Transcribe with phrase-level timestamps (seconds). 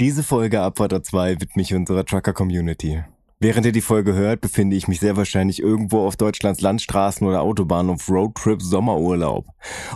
[0.00, 3.04] Diese Folge Abfahrt 2 widme ich unserer Trucker-Community.
[3.38, 7.42] Während ihr die Folge hört, befinde ich mich sehr wahrscheinlich irgendwo auf Deutschlands Landstraßen oder
[7.42, 9.44] Autobahnen auf Roadtrip Sommerurlaub.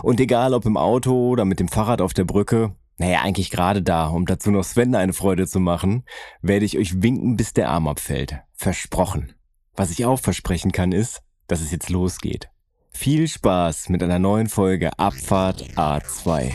[0.03, 3.81] Und egal ob im Auto oder mit dem Fahrrad auf der Brücke, naja, eigentlich gerade
[3.81, 6.03] da, um dazu noch Sven eine Freude zu machen,
[6.43, 8.37] werde ich euch winken, bis der Arm abfällt.
[8.53, 9.33] Versprochen.
[9.75, 12.49] Was ich auch versprechen kann, ist, dass es jetzt losgeht.
[12.91, 16.53] Viel Spaß mit einer neuen Folge Abfahrt A2.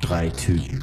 [0.00, 0.82] Drei Typen,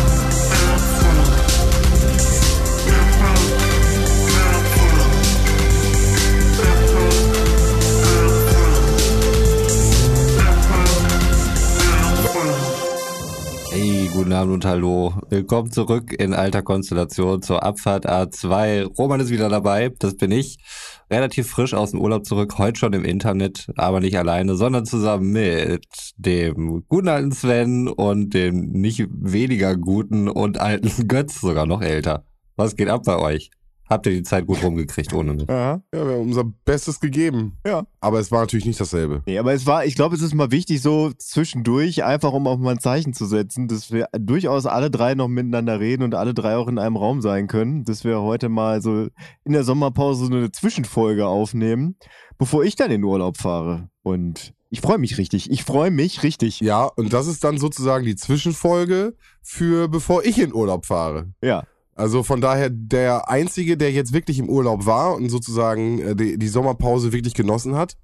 [13.73, 15.13] Hey, guten Abend und hallo.
[15.29, 18.83] Willkommen zurück in alter Konstellation zur Abfahrt A2.
[18.97, 20.57] Roman ist wieder dabei, das bin ich.
[21.09, 25.31] Relativ frisch aus dem Urlaub zurück, heute schon im Internet, aber nicht alleine, sondern zusammen
[25.31, 25.85] mit
[26.17, 32.25] dem guten alten Sven und dem nicht weniger guten und alten Götz, sogar noch älter.
[32.57, 33.51] Was geht ab bei euch?
[33.91, 35.49] Habt ihr die Zeit gut rumgekriegt ohne mich?
[35.49, 37.57] Ja, ja, wir haben unser Bestes gegeben.
[37.67, 37.85] Ja.
[37.99, 39.21] Aber es war natürlich nicht dasselbe.
[39.25, 42.57] Nee, aber es war, ich glaube, es ist mal wichtig, so zwischendurch, einfach um auch
[42.57, 46.33] mal ein Zeichen zu setzen, dass wir durchaus alle drei noch miteinander reden und alle
[46.33, 49.07] drei auch in einem Raum sein können, dass wir heute mal so
[49.43, 51.97] in der Sommerpause so eine Zwischenfolge aufnehmen,
[52.37, 53.89] bevor ich dann in den Urlaub fahre.
[54.03, 55.51] Und ich freue mich richtig.
[55.51, 56.61] Ich freue mich richtig.
[56.61, 61.33] Ja, und das ist dann sozusagen die Zwischenfolge für bevor ich in Urlaub fahre.
[61.43, 61.65] Ja.
[62.01, 66.39] Also von daher der Einzige, der jetzt wirklich im Urlaub war und sozusagen äh, die,
[66.39, 67.95] die Sommerpause wirklich genossen hat,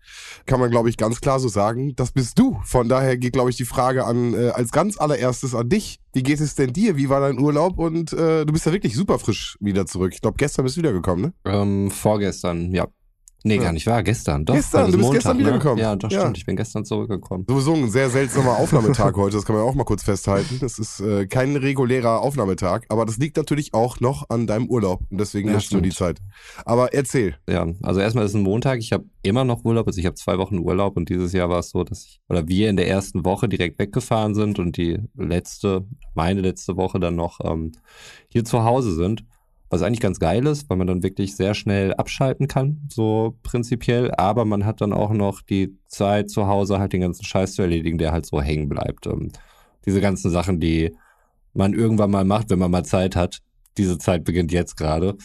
[0.45, 2.59] kann man, glaube ich, ganz klar so sagen, das bist du.
[2.63, 5.99] Von daher geht, glaube ich, die Frage an äh, als ganz allererstes an dich.
[6.13, 6.95] Wie geht es denn dir?
[6.95, 7.79] Wie war dein Urlaub?
[7.79, 10.11] Und äh, du bist ja wirklich super frisch wieder zurück.
[10.13, 11.51] Ich glaube, gestern bist du wiedergekommen, ne?
[11.51, 12.85] Ähm, vorgestern, ja.
[13.47, 14.45] Nee, gar nicht wahr, gestern.
[14.45, 15.43] Doch, Gestern, es du bist Montag, gestern ne?
[15.43, 15.77] wiedergekommen.
[15.79, 16.21] Ja, doch Ja.
[16.21, 17.45] stimmt, ich bin gestern zurückgekommen.
[17.47, 20.57] Sowieso ein sehr seltsamer Aufnahmetag heute, das kann man ja auch mal kurz festhalten.
[20.59, 25.01] Das ist äh, kein regulärer Aufnahmetag, aber das liegt natürlich auch noch an deinem Urlaub
[25.09, 26.19] und deswegen Ja, nutzt du die Zeit.
[26.65, 27.35] Aber erzähl.
[27.49, 28.79] Ja, also erstmal ist es ein Montag.
[28.79, 31.59] Ich habe immer noch Urlaub, also ich habe zwei Wochen Urlaub und dieses Jahr war
[31.59, 34.99] es so, dass ich oder wir in der ersten Woche direkt weggefahren sind und die
[35.15, 37.71] letzte, meine letzte Woche dann noch ähm,
[38.29, 39.23] hier zu Hause sind.
[39.69, 44.11] Was eigentlich ganz geil ist, weil man dann wirklich sehr schnell abschalten kann, so prinzipiell.
[44.15, 47.61] Aber man hat dann auch noch die Zeit zu Hause halt den ganzen Scheiß zu
[47.63, 49.07] erledigen, der halt so hängen bleibt.
[49.07, 49.31] Ähm,
[49.85, 50.95] diese ganzen Sachen, die
[51.53, 53.39] man irgendwann mal macht, wenn man mal Zeit hat.
[53.77, 55.17] Diese Zeit beginnt jetzt gerade.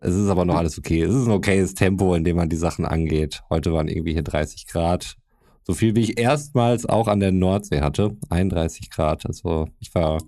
[0.00, 1.02] Es ist aber noch alles okay.
[1.02, 3.42] Es ist ein okayes Tempo, in dem man die Sachen angeht.
[3.50, 5.16] Heute waren irgendwie hier 30 Grad.
[5.64, 8.16] So viel wie ich erstmals auch an der Nordsee hatte.
[8.28, 9.26] 31 Grad.
[9.26, 10.18] Also ich war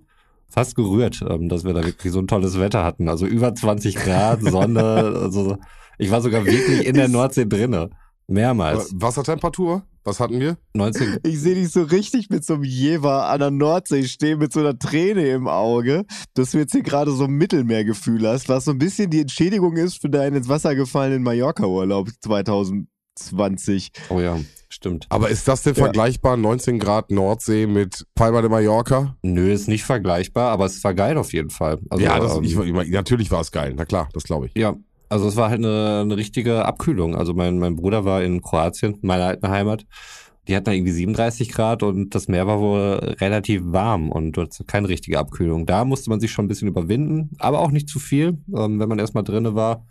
[0.55, 3.09] fast gerührt, ähm, dass wir da wirklich so ein tolles Wetter hatten.
[3.09, 4.85] Also über 20 Grad, Sonne.
[5.25, 5.59] Also
[5.99, 7.91] ich war sogar wirklich in der Nordsee drinne.
[8.27, 8.91] Mehrmals.
[8.95, 10.57] Wassertemperatur, was hatten wir?
[10.75, 14.53] 19, Ich sehe dich so richtig mit so einem Jever an der Nordsee stehen, mit
[14.53, 18.65] so einer Träne im Auge, dass du jetzt hier gerade so ein Mittelmeergefühl hast, was
[18.65, 23.93] so ein bisschen die Entschädigung ist für deinen ins Wasser gefallenen Mallorca-Urlaub 2020.
[24.09, 24.39] oh ja,
[24.75, 25.07] stimmt.
[25.09, 25.85] Aber ist das denn Ja.
[25.85, 29.17] vergleichbar, 19 Grad Nordsee mit Palma de Mallorca?
[29.23, 31.79] Nö, ist nicht vergleichbar, aber es war geil auf jeden Fall.
[31.91, 34.53] Also, ja, das, ähm, ich, ich, natürlich war es geil, na klar, das glaube ich.
[34.57, 34.75] Ja,
[35.09, 37.15] also es war halt eine, eine richtige Abkühlung.
[37.15, 39.85] Also mein, mein Bruder war in Kroatien, meiner alten Heimat.
[40.47, 44.55] Die hatten da irgendwie 37 Grad und das Meer war wohl relativ warm und dort
[44.67, 45.65] keine richtige Abkühlung.
[45.65, 48.39] Da musste man sich schon ein bisschen überwinden, aber auch nicht zu viel.
[48.55, 49.87] Ähm, wenn man erstmal drinne war,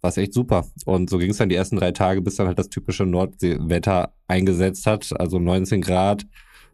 [0.00, 0.66] war es echt super.
[0.84, 4.12] Und so ging es dann die ersten drei Tage, bis dann halt das typische Nordseewetter
[4.28, 5.08] eingesetzt hat.
[5.18, 6.26] Also 19 Grad.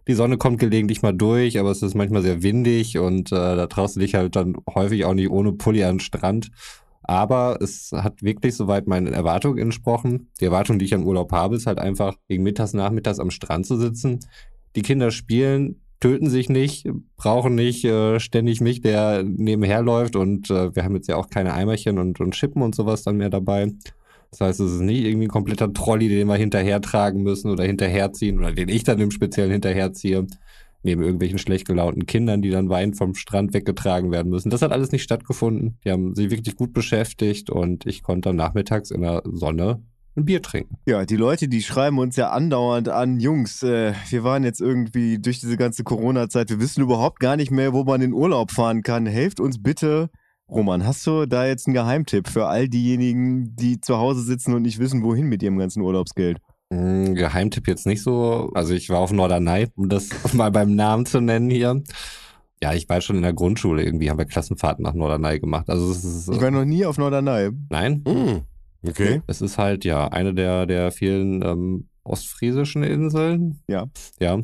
[0.09, 3.67] Die Sonne kommt gelegentlich mal durch, aber es ist manchmal sehr windig und äh, da
[3.67, 6.51] traust du dich halt dann häufig auch nicht ohne Pulli an den Strand.
[7.03, 10.31] Aber es hat wirklich soweit meinen Erwartungen entsprochen.
[10.41, 13.67] Die Erwartung, die ich am Urlaub habe, ist halt einfach gegen mittags, nachmittags am Strand
[13.67, 14.21] zu sitzen.
[14.77, 20.17] Die Kinder spielen, töten sich nicht, brauchen nicht äh, ständig mich, der nebenher läuft.
[20.17, 23.17] Und äh, wir haben jetzt ja auch keine Eimerchen und, und Schippen und sowas dann
[23.17, 23.73] mehr dabei.
[24.31, 27.65] Das heißt, es ist nicht irgendwie ein kompletter Trolley, den wir hinterher tragen müssen oder
[27.65, 30.27] hinterherziehen oder den ich dann im Speziellen hinterherziehe.
[30.83, 34.51] Neben irgendwelchen schlecht gelaunten Kindern, die dann weinend vom Strand weggetragen werden müssen.
[34.51, 35.79] Das hat alles nicht stattgefunden.
[35.85, 39.83] Die haben sich wirklich gut beschäftigt und ich konnte nachmittags in der Sonne
[40.17, 40.77] ein Bier trinken.
[40.87, 45.19] Ja, die Leute, die schreiben uns ja andauernd an, Jungs, äh, wir waren jetzt irgendwie
[45.19, 48.83] durch diese ganze Corona-Zeit, wir wissen überhaupt gar nicht mehr, wo man in Urlaub fahren
[48.83, 49.07] kann.
[49.07, 50.11] Helft uns bitte.
[50.49, 54.63] Roman, hast du da jetzt einen Geheimtipp für all diejenigen, die zu Hause sitzen und
[54.63, 56.39] nicht wissen, wohin mit ihrem ganzen Urlaubsgeld?
[56.73, 58.51] Hm, Geheimtipp jetzt nicht so.
[58.55, 61.83] Also ich war auf Norderney, um das mal beim Namen zu nennen hier.
[62.63, 65.69] Ja, ich war schon in der Grundschule irgendwie, haben wir Klassenfahrten nach Norderney gemacht.
[65.69, 67.51] Also es ist, Ich war noch nie auf Norderney.
[67.69, 68.43] nein, Hm.
[68.87, 69.23] Okay.
[69.27, 73.61] es ist halt ja eine der, der vielen ähm, ostfriesischen Inseln.
[73.69, 73.87] Ja.
[74.21, 74.41] Ja,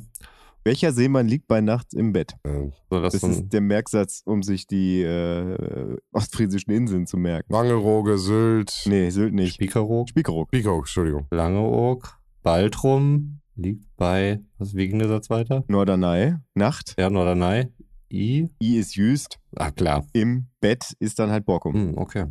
[0.65, 2.35] Welcher Seemann liegt bei Nacht im Bett?
[2.45, 7.53] Äh, so das, ist der Merksatz, um sich die äh, ostfriesischen Inseln zu merken.
[7.53, 9.55] Wangerooge, Sylt, Nee, Sylt nicht.
[9.55, 10.51] Spiekeroog, Spiekeroog.
[10.53, 11.27] Pico, Entschuldigung.
[11.33, 15.65] Langeoog, Baltrum liegt bei, was wie ging der Satz weiter?
[15.67, 16.95] Norderney, Nacht.
[16.97, 17.67] Ja, Norderney.
[18.13, 18.49] I.
[18.63, 19.41] I ist Jüst.
[19.57, 20.07] Ah, klar.
[20.13, 21.75] Im Bett ist dann halt Borkum.
[21.75, 22.27] Hm, okay.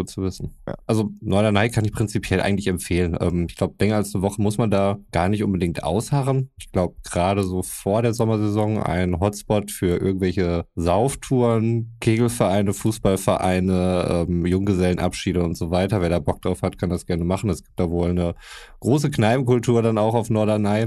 [0.00, 0.54] Gut zu wissen.
[0.66, 0.76] Ja.
[0.86, 3.18] Also Norderney kann ich prinzipiell eigentlich empfehlen.
[3.20, 6.48] Ähm, ich glaube, länger als eine Woche muss man da gar nicht unbedingt ausharren.
[6.56, 14.46] Ich glaube, gerade so vor der Sommersaison ein Hotspot für irgendwelche Sauftouren, Kegelvereine, Fußballvereine, ähm,
[14.46, 16.00] Junggesellenabschiede und so weiter.
[16.00, 17.50] Wer da Bock drauf hat, kann das gerne machen.
[17.50, 18.34] Es gibt da wohl eine
[18.80, 20.86] große Kneipenkultur dann auch auf Norderney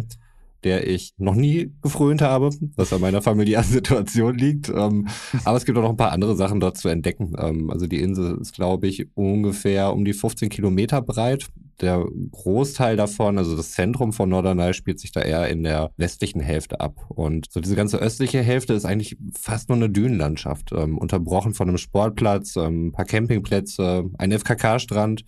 [0.63, 4.69] der ich noch nie gefrönt habe, was an meiner familiären Situation liegt.
[4.69, 5.07] Ähm,
[5.43, 7.33] aber es gibt auch noch ein paar andere Sachen dort zu entdecken.
[7.37, 11.47] Ähm, also die Insel ist, glaube ich, ungefähr um die 15 Kilometer breit.
[11.81, 16.39] Der Großteil davon, also das Zentrum von Norderney, spielt sich da eher in der westlichen
[16.39, 16.95] Hälfte ab.
[17.09, 21.67] Und so diese ganze östliche Hälfte ist eigentlich fast nur eine Dünenlandschaft, ähm, unterbrochen von
[21.67, 25.25] einem Sportplatz, ähm, ein paar Campingplätze, ein FKK-Strand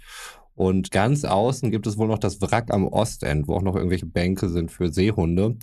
[0.55, 4.05] und ganz außen gibt es wohl noch das Wrack am Ostend, wo auch noch irgendwelche
[4.05, 5.57] Bänke sind für Seehunde.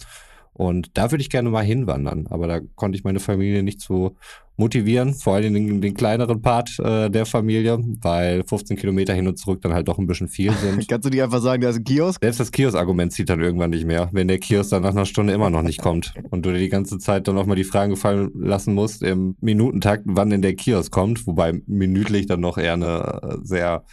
[0.54, 4.16] Und da würde ich gerne mal hinwandern, aber da konnte ich meine Familie nicht zu
[4.58, 9.38] motivieren, vor allem den, den kleineren Part äh, der Familie, weil 15 Kilometer hin und
[9.38, 10.86] zurück dann halt doch ein bisschen viel sind.
[10.88, 12.22] Kannst du nicht einfach sagen, da ist ein Kiosk?
[12.22, 15.32] Selbst das Kiosk-Argument zieht dann irgendwann nicht mehr, wenn der Kiosk dann nach einer Stunde
[15.32, 18.30] immer noch nicht kommt und du dir die ganze Zeit dann nochmal die Fragen gefallen
[18.34, 23.20] lassen musst im Minutentakt, wann denn der Kiosk kommt, wobei minütlich dann noch eher eine
[23.22, 23.84] äh, sehr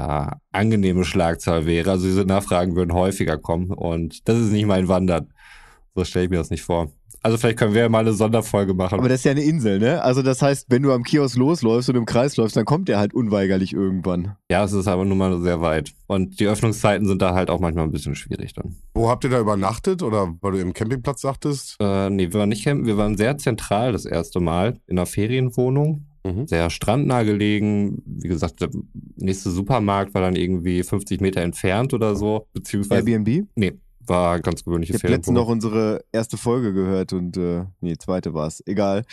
[0.00, 1.90] ja, angenehme Schlagzahl wäre.
[1.90, 5.28] Also diese Nachfragen würden häufiger kommen und das ist nicht mein Wandern.
[5.94, 6.90] So stelle ich mir das nicht vor.
[7.22, 8.98] Also vielleicht können wir ja mal eine Sonderfolge machen.
[8.98, 10.02] Aber das ist ja eine Insel, ne?
[10.02, 12.98] Also das heißt, wenn du am Kiosk losläufst und im Kreis läufst, dann kommt der
[12.98, 14.36] halt unweigerlich irgendwann.
[14.50, 15.92] ja, es ist aber nun mal sehr weit.
[16.06, 18.76] Und die Öffnungszeiten sind da halt auch manchmal ein bisschen schwierig dann.
[18.94, 20.02] Wo habt ihr da übernachtet?
[20.02, 21.76] Oder weil du im Campingplatz sagtest?
[21.78, 25.04] Äh, nee, wir waren nicht campen, wir waren sehr zentral das erste Mal in einer
[25.04, 26.06] Ferienwohnung.
[26.24, 26.46] Mhm.
[26.46, 28.02] Sehr strandnah gelegen.
[28.04, 28.70] Wie gesagt, der
[29.16, 32.46] nächste Supermarkt war dann irgendwie 50 Meter entfernt oder so.
[32.52, 33.48] Beziehungsweise, Airbnb?
[33.54, 33.72] nee,
[34.10, 38.34] war ganz gewöhnliche Ich habe letztens noch unsere erste Folge gehört und äh, nee, zweite
[38.34, 38.62] war es.
[38.66, 39.04] Egal.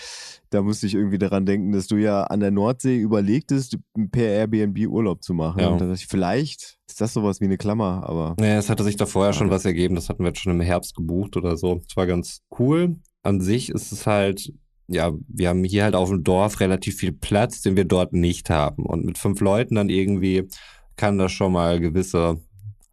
[0.50, 3.78] Da musste ich irgendwie daran denken, dass du ja an der Nordsee überlegtest,
[4.12, 5.60] per Airbnb Urlaub zu machen.
[5.60, 5.68] Ja.
[5.68, 8.84] Und dann dachte ich, vielleicht ist das sowas wie eine Klammer, aber Nee, es hatte
[8.84, 9.96] sich da vorher schon was ergeben.
[9.96, 11.82] Das hatten wir jetzt schon im Herbst gebucht oder so.
[11.88, 12.96] Es war ganz cool.
[13.24, 14.54] An sich ist es halt,
[14.88, 18.50] ja, wir haben hier halt auf dem Dorf relativ viel Platz, den wir dort nicht
[18.50, 18.86] haben.
[18.86, 20.48] Und mit fünf Leuten dann irgendwie
[20.96, 22.38] kann das schon mal gewisse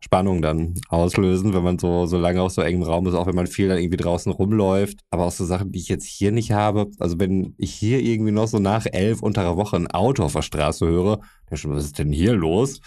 [0.05, 3.35] Spannung dann auslösen, wenn man so, so lange auf so engem Raum ist, auch wenn
[3.35, 4.99] man viel dann irgendwie draußen rumläuft.
[5.11, 6.91] Aber auch so Sachen, die ich jetzt hier nicht habe.
[6.99, 10.43] Also wenn ich hier irgendwie noch so nach elf unter Woche ein Auto auf der
[10.43, 11.21] Straße höre,
[11.51, 12.81] ja schon, was ist denn hier los?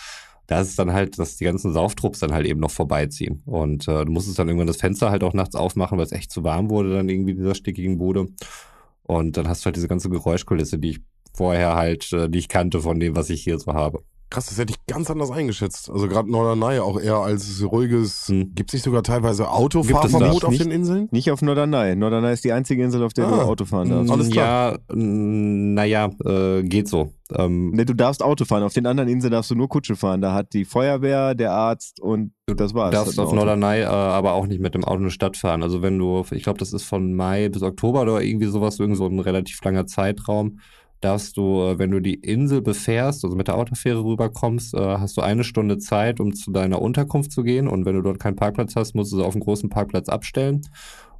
[0.45, 3.41] Da ist es dann halt, dass die ganzen Sauftrupps dann halt eben noch vorbeiziehen.
[3.45, 6.31] Und äh, du musstest dann irgendwann das Fenster halt auch nachts aufmachen, weil es echt
[6.31, 8.27] zu warm wurde, dann irgendwie in dieser stickigen Bude.
[9.07, 10.99] Und dann hast du halt diese ganze Geräuschkulisse, die ich
[11.33, 14.03] vorher halt, äh, ich kannte von dem, was ich hier so habe.
[14.29, 15.89] Krass, das hätte ich ganz anders eingeschätzt.
[15.89, 18.27] Also gerade Norderney auch eher als ruhiges.
[18.27, 18.53] Hm.
[18.55, 20.65] Gibt es nicht sogar teilweise Autofahrverbot auf Nicht?
[20.65, 21.07] den Inseln?
[21.11, 21.95] nicht auf Norderney.
[21.95, 23.43] Norderney ist die einzige Insel, auf der du Ah.
[23.45, 24.11] Auto fahren darfst.
[24.11, 24.73] Alles klar.
[24.73, 27.13] Ja, naja, äh, geht so.
[27.33, 28.63] Ähm, Ne, du darfst Auto fahren.
[28.63, 30.21] Auf den anderen Inseln darfst du nur Kutsche fahren.
[30.21, 32.91] Da hat die Feuerwehr, der Arzt und das war's.
[32.91, 33.31] Du darfst auf.
[33.33, 35.63] Norderney äh, aber auch nicht mit dem Auto in eine Stadt fahren.
[35.63, 38.97] Also wenn du, ich glaube, das ist von Mai bis Oktober oder irgendwie sowas, irgend
[38.97, 40.59] so ein relativ langer Zeitraum,
[41.01, 45.17] darfst du, äh, wenn du die Insel befährst, also mit der Autofähre rüberkommst, äh, hast
[45.17, 47.67] du eine Stunde Zeit, um zu deiner Unterkunft zu gehen.
[47.67, 50.61] Und wenn du dort keinen Parkplatz hast, musst du sie auf einem großen Parkplatz abstellen.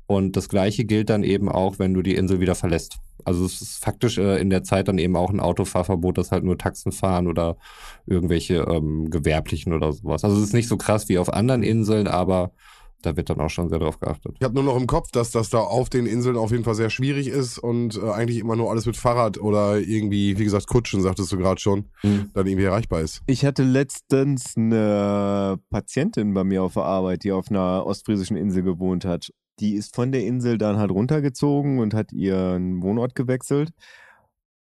[0.08, 2.98] Und das Gleiche gilt dann eben auch, wenn du die Insel wieder verlässt.
[3.26, 6.46] Also es ist faktisch äh, in der Zeit dann eben auch ein Autofahrverbot, das halt
[6.46, 7.58] nur Taxen fahren oder
[8.06, 10.24] irgendwelche ähm, gewerblichen oder sowas.
[10.24, 12.52] Also es ist nicht so krass wie auf anderen Inseln, aber
[13.04, 14.36] da wird dann auch schon sehr drauf geachtet.
[14.40, 16.76] Ich habe nur noch im Kopf, dass das da auf den Inseln auf jeden Fall
[16.76, 20.68] sehr schwierig ist und äh, eigentlich immer nur alles mit Fahrrad oder irgendwie, wie gesagt,
[20.68, 22.32] Kutschen, sagtest du gerade schon, Mhm.
[22.34, 23.22] dann irgendwie erreichbar ist.
[23.28, 28.64] Ich hatte letztens eine Patientin bei mir auf der Arbeit, die auf einer ostfriesischen Insel
[28.64, 29.32] gewohnt hat.
[29.60, 33.72] Die ist von der Insel dann halt runtergezogen und hat ihren Wohnort gewechselt.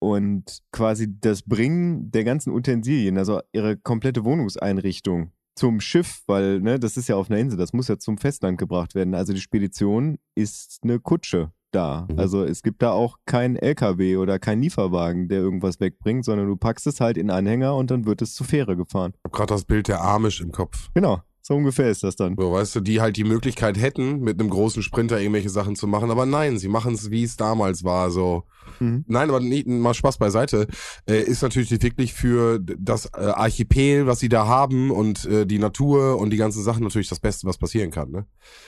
[0.02, 6.80] Und quasi das Bringen der ganzen Utensilien, also ihre komplette Wohnungseinrichtung zum Schiff, weil ne,
[6.80, 9.14] das ist ja auf einer Insel, das muss ja zum Festland gebracht werden.
[9.14, 12.08] Also die Spedition ist eine Kutsche da.
[12.10, 12.18] Mhm.
[12.18, 16.56] Also es gibt da auch keinen LKW oder keinen Lieferwagen, der irgendwas wegbringt, sondern du
[16.56, 19.12] packst es halt in Anhänger und dann wird es zur Fähre gefahren.
[19.16, 20.90] Ich habe gerade das Bild der Amish im Kopf.
[20.94, 21.22] Genau.
[21.42, 22.36] So ungefähr ist das dann.
[22.38, 25.88] So, weißt du, die halt die Möglichkeit hätten, mit einem großen Sprinter irgendwelche Sachen zu
[25.88, 28.44] machen, aber nein, sie machen es, wie es damals war, so.
[28.80, 29.04] Mhm.
[29.08, 30.68] Nein, aber nicht, mal Spaß beiseite,
[31.08, 35.60] äh, ist natürlich wirklich für das äh, Archipel, was sie da haben und äh, die
[35.60, 38.26] Natur und die ganzen Sachen natürlich das Beste, was passieren kann, ne?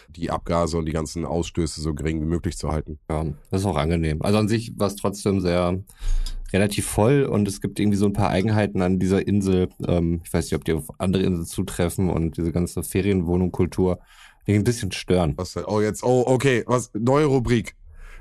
[0.09, 2.99] Die Abgase und die ganzen Ausstöße so gering wie möglich zu halten.
[3.09, 4.21] Ja, das ist auch angenehm.
[4.21, 5.81] Also an sich war es trotzdem sehr
[6.53, 9.69] relativ voll und es gibt irgendwie so ein paar Eigenheiten an dieser Insel.
[9.87, 13.99] Ähm, ich weiß nicht, ob die auf andere Inseln zutreffen und diese ganze Ferienwohnungkultur,
[14.47, 15.33] die ein bisschen stören.
[15.37, 15.55] Was?
[15.57, 17.75] Oh, jetzt, oh, okay, was, neue Rubrik.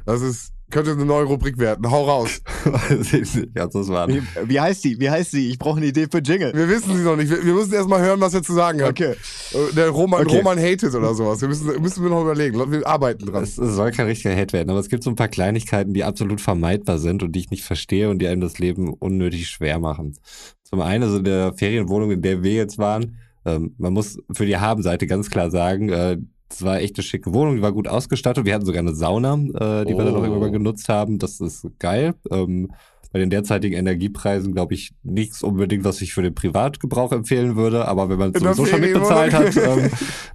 [0.06, 1.90] Das ist, könnte eine neue Rubrik werden.
[1.90, 2.40] Hau raus.
[3.54, 4.98] ja, das war Wie, wie heißt die?
[5.00, 5.48] Wie heißt sie?
[5.50, 6.52] Ich brauche eine Idee für Jingle.
[6.54, 7.30] Wir wissen sie noch nicht.
[7.30, 8.90] Wir, wir müssen erst mal hören, was er zu sagen hat.
[8.90, 9.14] Okay.
[9.52, 10.38] Äh, Der Roman, Okay.
[10.38, 11.40] Roman hatet oder sowas.
[11.40, 12.70] Wir müssen, müssen wir noch überlegen.
[12.70, 13.42] Wir arbeiten dran.
[13.42, 16.04] Es, es soll kein richtiger Hate werden, aber es gibt so ein paar Kleinigkeiten, die
[16.04, 19.78] absolut vermeidbar sind und die ich nicht verstehe und die einem das Leben unnötig schwer
[19.78, 20.16] machen.
[20.62, 24.46] Zum einen, also in der Ferienwohnung, in der wir jetzt waren, ähm, man muss für
[24.46, 26.18] die Habenseite ganz klar sagen, äh,
[26.50, 28.44] es war echt eine schicke Wohnung, die war gut ausgestattet.
[28.44, 30.22] Wir hatten sogar eine Sauna, äh, die wir dann auch Oh.
[30.24, 31.18] irgendwann mal genutzt haben.
[31.18, 32.14] Das ist geil.
[32.30, 32.72] Ähm,
[33.12, 37.88] bei den derzeitigen Energiepreisen glaube ich nichts unbedingt, was ich für den Privatgebrauch empfehlen würde.
[37.88, 39.90] Aber wenn man es sowieso schon mitbezahlt hat, ähm,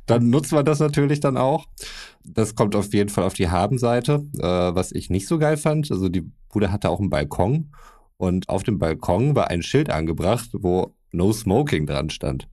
[0.06, 1.66] dann nutzt man das natürlich dann auch.
[2.26, 4.26] Das kommt auf jeden Fall auf die Habenseite.
[4.38, 7.72] Äh, was ich nicht so geil fand, also die Bude hatte auch einen Balkon
[8.18, 12.48] und auf dem Balkon war ein Schild angebracht, wo No Smoking dran stand.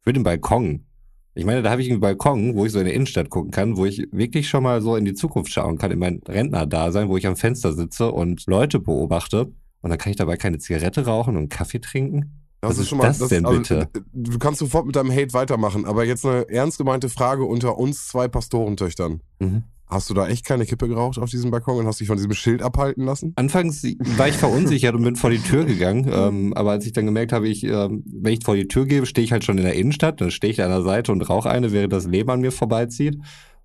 [0.00, 0.86] Für den Balkon.
[1.34, 3.76] Ich meine, da habe ich einen Balkon, wo ich so in die Innenstadt gucken kann,
[3.76, 7.16] wo ich wirklich schon mal so in die Zukunft schauen kann, in mein Rentnerdasein, wo
[7.16, 9.52] ich am Fenster sitze und Leute beobachte.
[9.82, 12.40] Und dann kann ich dabei keine Zigarette rauchen und Kaffee trinken.
[12.62, 13.88] Was ist das denn bitte?
[13.94, 17.78] äh, Du kannst sofort mit deinem Hate weitermachen, aber jetzt eine ernst gemeinte Frage unter
[17.78, 19.22] uns zwei Pastorentöchtern.
[19.38, 19.62] Mhm.
[19.90, 22.32] Hast du da echt keine Kippe geraucht auf diesem Balkon und hast dich von diesem
[22.32, 23.32] Schild abhalten lassen?
[23.34, 23.82] Anfangs
[24.16, 26.08] war ich verunsichert und bin vor die Tür gegangen.
[26.20, 29.06] Ähm, aber als ich dann gemerkt habe, ich, ähm, wenn ich vor die Tür gehe,
[29.06, 31.22] stehe ich halt schon in der Innenstadt, dann stehe ich da an der Seite und
[31.22, 33.16] rauche eine, während das Leben an mir vorbeizieht.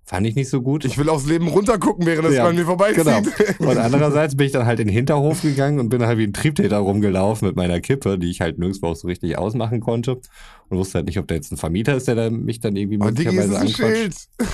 [0.08, 0.84] Fand ich nicht so gut.
[0.84, 3.04] Ich will aufs Leben runtergucken, während es Ja, bei mir vorbeizieht.
[3.04, 3.22] Genau.
[3.70, 6.32] Und andererseits bin ich dann halt in den Hinterhof gegangen und bin halt wie ein
[6.32, 10.20] Triebtäter rumgelaufen mit meiner Kippe, die ich halt nirgendwo auch so richtig ausmachen konnte.
[10.68, 12.98] Und wusste halt nicht, ob da jetzt ein Vermieter ist, der da mich dann irgendwie
[12.98, 13.96] möglicherweise anquatscht.
[13.96, 14.16] Schild.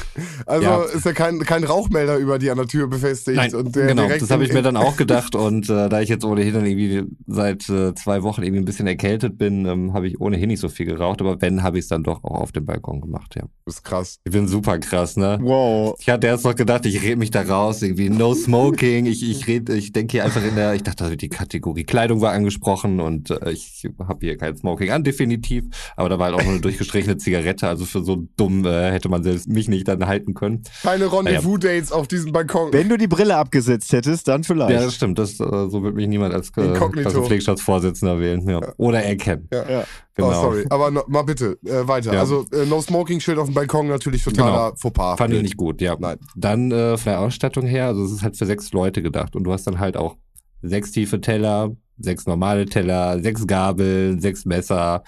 [0.45, 0.83] Also Ja.
[0.83, 3.37] ist ja kein, kein Rauchmelder über die an der Tür befestigt.
[3.37, 6.09] Nein, und der genau, das habe ich mir dann auch gedacht und äh, da ich
[6.09, 10.09] jetzt ohnehin dann irgendwie seit äh, zwei Wochen irgendwie ein bisschen erkältet bin, ähm, habe
[10.09, 12.53] ich ohnehin nicht so viel geraucht, aber wenn, habe ich es dann doch auch auf
[12.53, 13.45] dem Balkon gemacht, ja.
[13.65, 14.19] Das ist krass.
[14.25, 15.39] Ich bin super krass, ne?
[15.41, 15.97] Wow.
[15.99, 19.07] Ich hatte erst noch gedacht, ich red mich da raus, irgendwie no smoking.
[19.07, 22.33] Ich, ich red, ich denke hier einfach in der, ich dachte, die Kategorie Kleidung war
[22.33, 25.65] angesprochen und äh, ich habe hier kein Smoking an, definitiv.
[26.03, 29.09] Aber da war halt auch nur eine durchgestrichene Zigarette, also für so dumm äh, hätte
[29.09, 30.65] man selbst mich nicht dann halten können.
[30.83, 32.73] Keine Rendezvous-Dates auf diesem Balkon.
[32.73, 34.73] Wenn du die Brille abgesetzt hättest, dann vielleicht.
[34.73, 35.21] Ja, das stimmt.
[35.21, 37.03] Das, äh, so wird mich niemand als äh, Inkognito.
[37.03, 38.49] Klassenpflegestaatsvorsitzender wählen.
[38.49, 38.61] Ja.
[38.79, 39.49] Oder erkennen.
[39.53, 39.71] Ja.
[39.71, 39.85] Ja.
[40.15, 40.29] Genau.
[40.29, 40.67] Oh, sorry.
[40.71, 42.13] Aber no, mal bitte, äh, weiter.
[42.15, 42.21] Ja.
[42.21, 44.77] Also, äh, No-Smoking-Schild auf dem Balkon natürlich totaler Genau.
[44.77, 45.19] Fauxpas.
[45.19, 45.97] Fand ich nicht gut, ja.
[46.01, 46.19] Nein.
[46.35, 49.45] Dann äh, von der Ausstattung her, also es ist halt für sechs Leute gedacht und
[49.45, 50.17] du hast dann halt auch
[50.63, 55.05] sechs tiefe Teller, sechs normale Teller, sechs Gabeln, sechs Messer,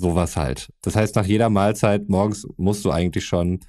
[0.00, 0.70] sowas halt.
[0.82, 3.60] Das heißt, nach jeder Mahlzeit morgens musst du eigentlich schon,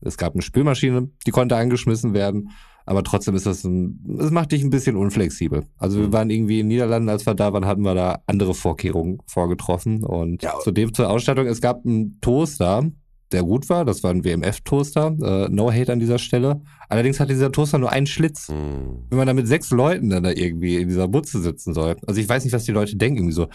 [0.00, 2.50] es gab eine Spülmaschine, die konnte angeschmissen werden,
[2.86, 5.64] aber trotzdem ist das ein, es macht dich ein bisschen unflexibel.
[5.76, 6.02] Also Mhm.
[6.02, 10.04] wir waren irgendwie in Niederlanden, als wir da waren, hatten wir da andere Vorkehrungen vorgetroffen
[10.04, 10.54] und Ja.
[10.62, 12.90] zudem zur Ausstattung, es gab einen Toaster,
[13.30, 13.84] der gut war.
[13.84, 15.14] Das war ein WMF-Toaster.
[15.20, 16.62] Äh, no hate an dieser Stelle.
[16.88, 18.48] Allerdings hatte dieser Toaster nur einen Schlitz.
[18.48, 19.04] Hm.
[19.10, 21.96] Wenn man da mit sechs Leuten dann da irgendwie in dieser Butze sitzen soll.
[22.06, 23.18] Also ich weiß nicht, was die Leute denken.
[23.18, 23.48] Irgendwie so,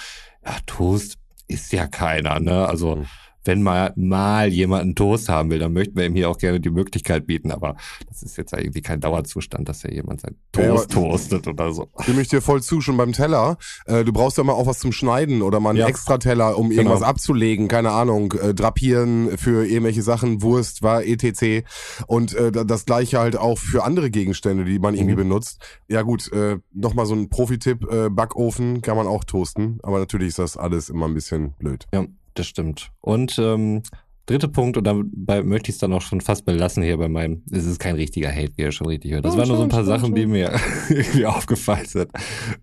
[0.46, 2.68] ja, Toast ist ja keiner, ne?
[2.68, 3.08] Also Mhm.
[3.46, 6.60] Wenn mal, mal jemand einen Toast haben will, dann möchten wir ihm hier auch gerne
[6.60, 7.52] die Möglichkeit bieten.
[7.52, 7.76] Aber
[8.08, 11.48] das ist jetzt ja irgendwie kein Dauerzustand, dass ja jemand sein Ja, Toast aber- toastet
[11.48, 11.90] oder so.
[12.02, 13.58] Stimme ich dir voll zu, schon beim Teller.
[13.86, 15.88] Äh, du brauchst ja mal auch was zum Schneiden oder mal einen Ja.
[15.88, 17.10] extra Teller, um irgendwas Genau.
[17.10, 21.66] abzulegen, keine Ahnung, äh, drapieren für irgendwelche Sachen, Wurst, war etc.
[22.08, 25.30] Und äh, da- das gleiche halt auch für andere Gegenstände, die man irgendwie Mhm.
[25.30, 25.60] benutzt.
[25.88, 30.30] Ja gut, äh, nochmal so ein Profi-Tipp, äh, Backofen kann man auch toasten, aber natürlich
[30.30, 31.86] ist das alles immer ein bisschen blöd.
[31.94, 32.92] Ja, das stimmt.
[33.02, 33.84] Und ähm,
[34.26, 37.44] dritter Punkt, und dabei möchte ich es dann auch schon fast belassen hier bei meinem,
[37.52, 39.26] es ist kein richtiger Hate, wie ihr schon richtig hört.
[39.26, 40.16] Das Ja, waren nur so ein paar schon, Sachen, schon.
[40.16, 40.52] die mir
[40.90, 42.10] irgendwie aufgefallen sind.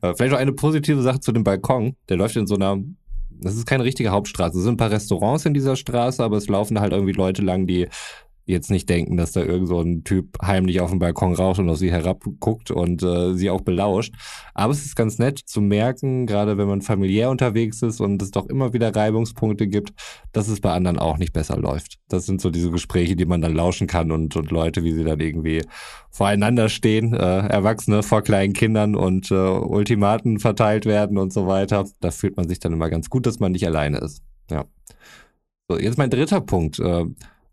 [0.01, 1.97] Äh, vielleicht noch eine positive Sache zu dem Balkon.
[2.09, 2.79] Der läuft in so einer,
[3.31, 4.57] das ist keine richtige Hauptstraße.
[4.59, 7.67] Es sind ein paar Restaurants in dieser Straße, aber es laufen halt irgendwie Leute lang,
[7.67, 7.89] die
[8.51, 11.69] jetzt nicht denken, dass da irgend so ein Typ heimlich auf dem Balkon raucht und
[11.69, 14.15] auf sie herabguckt und äh, sie auch belauscht.
[14.55, 18.31] Aber es ist ganz nett zu merken, gerade wenn man familiär unterwegs ist und es
[18.31, 19.93] doch immer wieder Reibungspunkte gibt,
[20.33, 21.99] dass es bei anderen auch nicht besser läuft.
[22.09, 25.05] Das sind so diese Gespräche, die man dann lauschen kann und, und Leute, wie sie
[25.05, 25.63] dann irgendwie
[26.11, 31.85] voreinander stehen, äh, Erwachsene vor kleinen Kindern und äh, Ultimaten verteilt werden und so weiter.
[32.01, 34.23] Da fühlt man sich dann immer ganz gut, dass man nicht alleine ist.
[34.51, 34.65] Ja.
[35.69, 36.81] So, jetzt mein dritter Punkt.
[36.81, 37.07] Äh,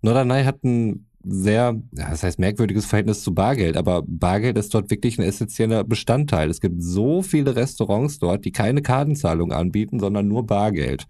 [0.08, 5.20] Norderney hat ein sehr, das heißt merkwürdiges Verhältnis zu Bargeld, aber Bargeld ist dort wirklich
[5.20, 6.50] ein essentieller Bestandteil.
[6.50, 11.06] Es gibt so viele Restaurants dort, die keine Kartenzahlung anbieten, sondern nur Bargeld.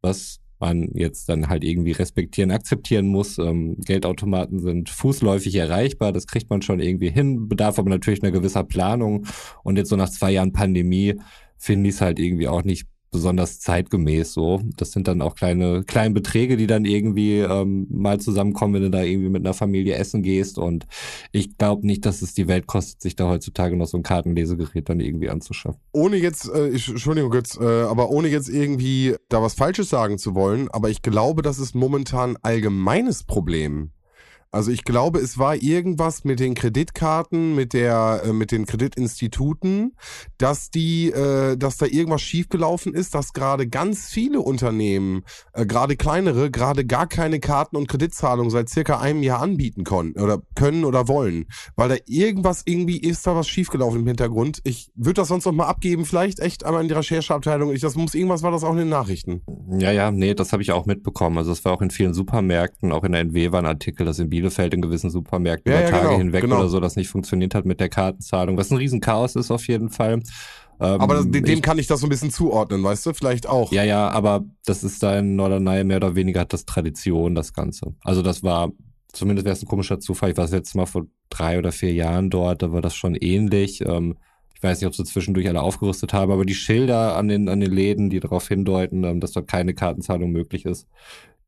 [0.00, 3.36] Was man jetzt dann halt irgendwie respektieren, akzeptieren muss.
[3.36, 8.32] Ähm, Geldautomaten sind fußläufig erreichbar, das kriegt man schon irgendwie hin, bedarf aber natürlich einer
[8.32, 9.26] gewisser Planung.
[9.62, 11.20] Und jetzt so nach zwei Jahren Pandemie
[11.58, 14.60] finde ich es halt irgendwie auch nicht besonders zeitgemäß so.
[14.76, 18.90] Das sind dann auch kleine, kleine Beträge, die dann irgendwie ähm, mal zusammenkommen, wenn du
[18.90, 20.58] da irgendwie mit einer Familie essen gehst.
[20.58, 20.86] Und
[21.30, 24.88] ich glaube nicht, dass es die Welt kostet, sich da heutzutage noch so ein Kartenlesegerät
[24.88, 25.80] dann irgendwie anzuschaffen.
[25.92, 30.18] Ohne jetzt, äh, ich, Entschuldigung Götz, äh, aber ohne jetzt irgendwie da was Falsches sagen
[30.18, 33.93] zu wollen, aber ich glaube, das ist momentan allgemeines Problem
[34.54, 39.96] also ich glaube, es war irgendwas mit den Kreditkarten, mit der, äh, mit den Kreditinstituten,
[40.38, 45.96] dass die, äh, dass da irgendwas schiefgelaufen ist, dass gerade ganz viele Unternehmen, äh, gerade
[45.96, 50.84] kleinere, gerade gar keine Karten und Kreditzahlungen seit circa einem Jahr anbieten konnten oder können
[50.84, 54.60] oder wollen, weil da irgendwas irgendwie ist da was schiefgelaufen im Hintergrund.
[54.62, 57.72] Ich würde das sonst noch mal abgeben, vielleicht echt einmal in die Rechercheabteilung.
[57.72, 59.42] Ich, das muss irgendwas war das auch in den Nachrichten.
[59.80, 61.38] Ja, ja, nee, das habe ich auch mitbekommen.
[61.38, 64.20] Also es war auch in vielen Supermärkten, auch in der NW war ein Artikel, dass
[64.20, 66.58] in Bielefeld Bielefeld in gewissen Supermärkten ja, über Tage genau, hinweg genau.
[66.58, 69.88] oder so, das nicht funktioniert hat mit der Kartenzahlung, was ein Riesenchaos ist auf jeden
[69.88, 70.22] Fall.
[70.80, 73.14] Ähm, aber das, dem ich, kann ich das so ein bisschen zuordnen, weißt du?
[73.14, 73.72] Vielleicht auch.
[73.72, 77.52] Ja, ja, aber das ist da in Norderney mehr oder weniger hat das Tradition, das
[77.52, 77.94] Ganze.
[78.02, 78.72] Also das war,
[79.12, 80.30] zumindest wäre es ein komischer Zufall.
[80.30, 83.14] Ich war das letzte Mal vor drei oder vier Jahren dort, da war das schon
[83.14, 83.80] ähnlich.
[83.86, 84.16] Ähm,
[84.56, 87.60] ich weiß nicht, ob sie zwischendurch alle aufgerüstet haben, aber die Schilder an den, an
[87.60, 90.88] den Läden, die darauf hindeuten, ähm, dass dort keine Kartenzahlung möglich ist,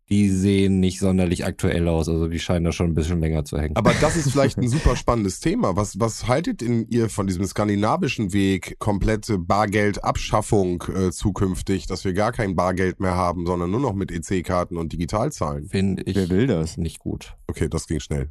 [0.08, 2.08] die sehen nicht sonderlich aktuell aus.
[2.08, 3.74] Also die scheinen da schon ein bisschen länger zu hängen.
[3.76, 5.76] Aber das ist vielleicht ein super spannendes Thema.
[5.76, 12.12] Was, was haltet in ihr von diesem skandinavischen Weg, komplette Bargeldabschaffung äh, zukünftig, dass wir
[12.12, 15.68] gar kein Bargeld mehr haben, sondern nur noch mit EC-Karten und Digitalzahlen?
[15.68, 16.76] Finde ich Wer will das?
[16.76, 17.34] nicht gut.
[17.48, 18.30] Okay, das ging schnell.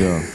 [0.00, 0.20] Ja.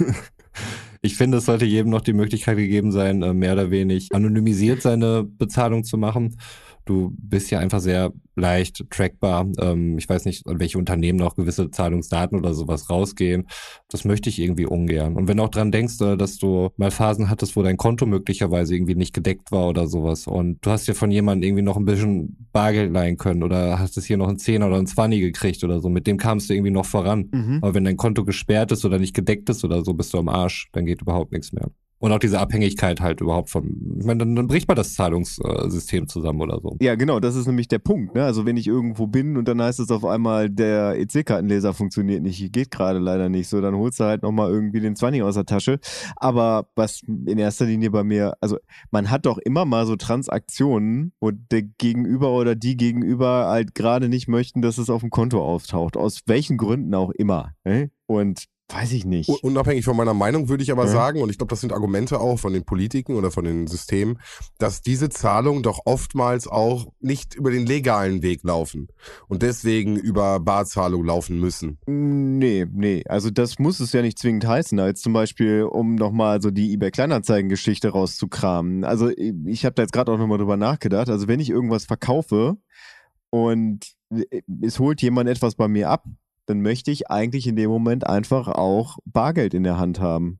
[1.01, 4.81] Ich finde, es sollte jedem noch die Möglichkeit gegeben sein, äh, mehr oder weniger anonymisiert
[4.81, 6.37] seine Bezahlung zu machen.
[6.85, 9.47] Du bist ja einfach sehr leicht trackbar.
[9.59, 13.47] Ähm, ich weiß nicht, an welche Unternehmen noch gewisse Zahlungsdaten oder sowas rausgehen.
[13.89, 15.15] Das möchte ich irgendwie ungern.
[15.15, 18.05] Und wenn du auch dran denkst, äh, dass du mal Phasen hattest, wo dein Konto
[18.05, 21.77] möglicherweise irgendwie nicht gedeckt war oder sowas und du hast ja von jemandem irgendwie noch
[21.77, 25.19] ein bisschen Bargeld leihen können oder hast es hier noch ein Zehner oder ein Zwanni
[25.19, 27.29] gekriegt oder so, mit dem kamst du irgendwie noch voran.
[27.31, 27.59] Mhm.
[27.61, 30.29] Aber wenn dein Konto gesperrt ist oder nicht gedeckt ist oder so, bist du am
[30.29, 31.69] Arsch, dann geht überhaupt nichts mehr.
[31.99, 36.07] Und auch diese Abhängigkeit halt überhaupt von, ich meine, dann, dann bricht man das Zahlungssystem
[36.07, 36.75] zusammen oder so.
[36.81, 38.15] Ja, genau, das ist nämlich der Punkt.
[38.15, 38.23] Ne?
[38.23, 42.51] Also wenn ich irgendwo bin und dann heißt es auf einmal, der EC-Kartenleser funktioniert nicht,
[42.51, 45.45] geht gerade leider nicht so, dann holst du halt nochmal irgendwie den 20 aus der
[45.45, 45.79] Tasche.
[46.17, 48.57] Aber was in erster Linie bei mir, also
[48.91, 54.09] man hat doch immer mal so Transaktionen, wo der Gegenüber oder die Gegenüber halt gerade
[54.09, 55.95] nicht möchten, dass es auf dem Konto auftaucht.
[55.95, 57.53] Aus welchen Gründen auch immer.
[57.63, 57.89] Ne?
[58.05, 59.29] Und Weiß ich nicht.
[59.43, 60.91] Unabhängig von meiner Meinung würde ich aber ja.
[60.91, 64.19] sagen, und ich glaube, das sind Argumente auch von den Politiken oder von den Systemen,
[64.57, 68.87] dass diese Zahlungen doch oftmals auch nicht über den legalen Weg laufen
[69.27, 71.77] und deswegen über Barzahlung laufen müssen.
[71.85, 73.03] Nee, nee.
[73.07, 76.73] Also das muss es ja nicht zwingend heißen, als zum Beispiel, um nochmal so die
[76.73, 78.83] eBay Kleinanzeigen-Geschichte rauszukramen.
[78.83, 81.09] Also ich habe da jetzt gerade auch nochmal drüber nachgedacht.
[81.09, 82.57] Also wenn ich irgendwas verkaufe
[83.29, 83.85] und
[84.61, 86.05] es holt jemand etwas bei mir ab,
[86.45, 90.39] dann möchte ich eigentlich in dem Moment einfach auch Bargeld in der Hand haben.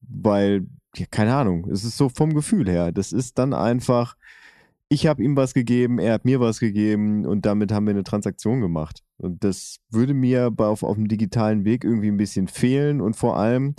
[0.00, 2.92] Weil, ja, keine Ahnung, es ist so vom Gefühl her.
[2.92, 4.16] Das ist dann einfach,
[4.88, 8.04] ich habe ihm was gegeben, er hat mir was gegeben und damit haben wir eine
[8.04, 9.02] Transaktion gemacht.
[9.16, 13.00] Und das würde mir auf, auf dem digitalen Weg irgendwie ein bisschen fehlen.
[13.00, 13.74] Und vor allem,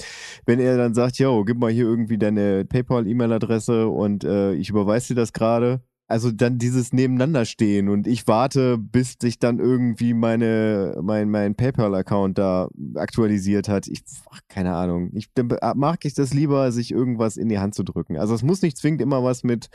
[0.46, 5.14] wenn er dann sagt, yo, gib mal hier irgendwie deine PayPal-E-Mail-Adresse und äh, ich überweise
[5.14, 10.98] dir das gerade, also dann dieses Nebeneinanderstehen und ich warte, bis sich dann irgendwie meine,
[11.02, 13.88] mein, mein PayPal-Account da aktualisiert hat.
[13.88, 15.10] Ich, ach, keine Ahnung.
[15.14, 18.18] Ich, dann mag ich das lieber, sich irgendwas in die Hand zu drücken.
[18.18, 19.70] Also es muss nicht zwingend immer was mit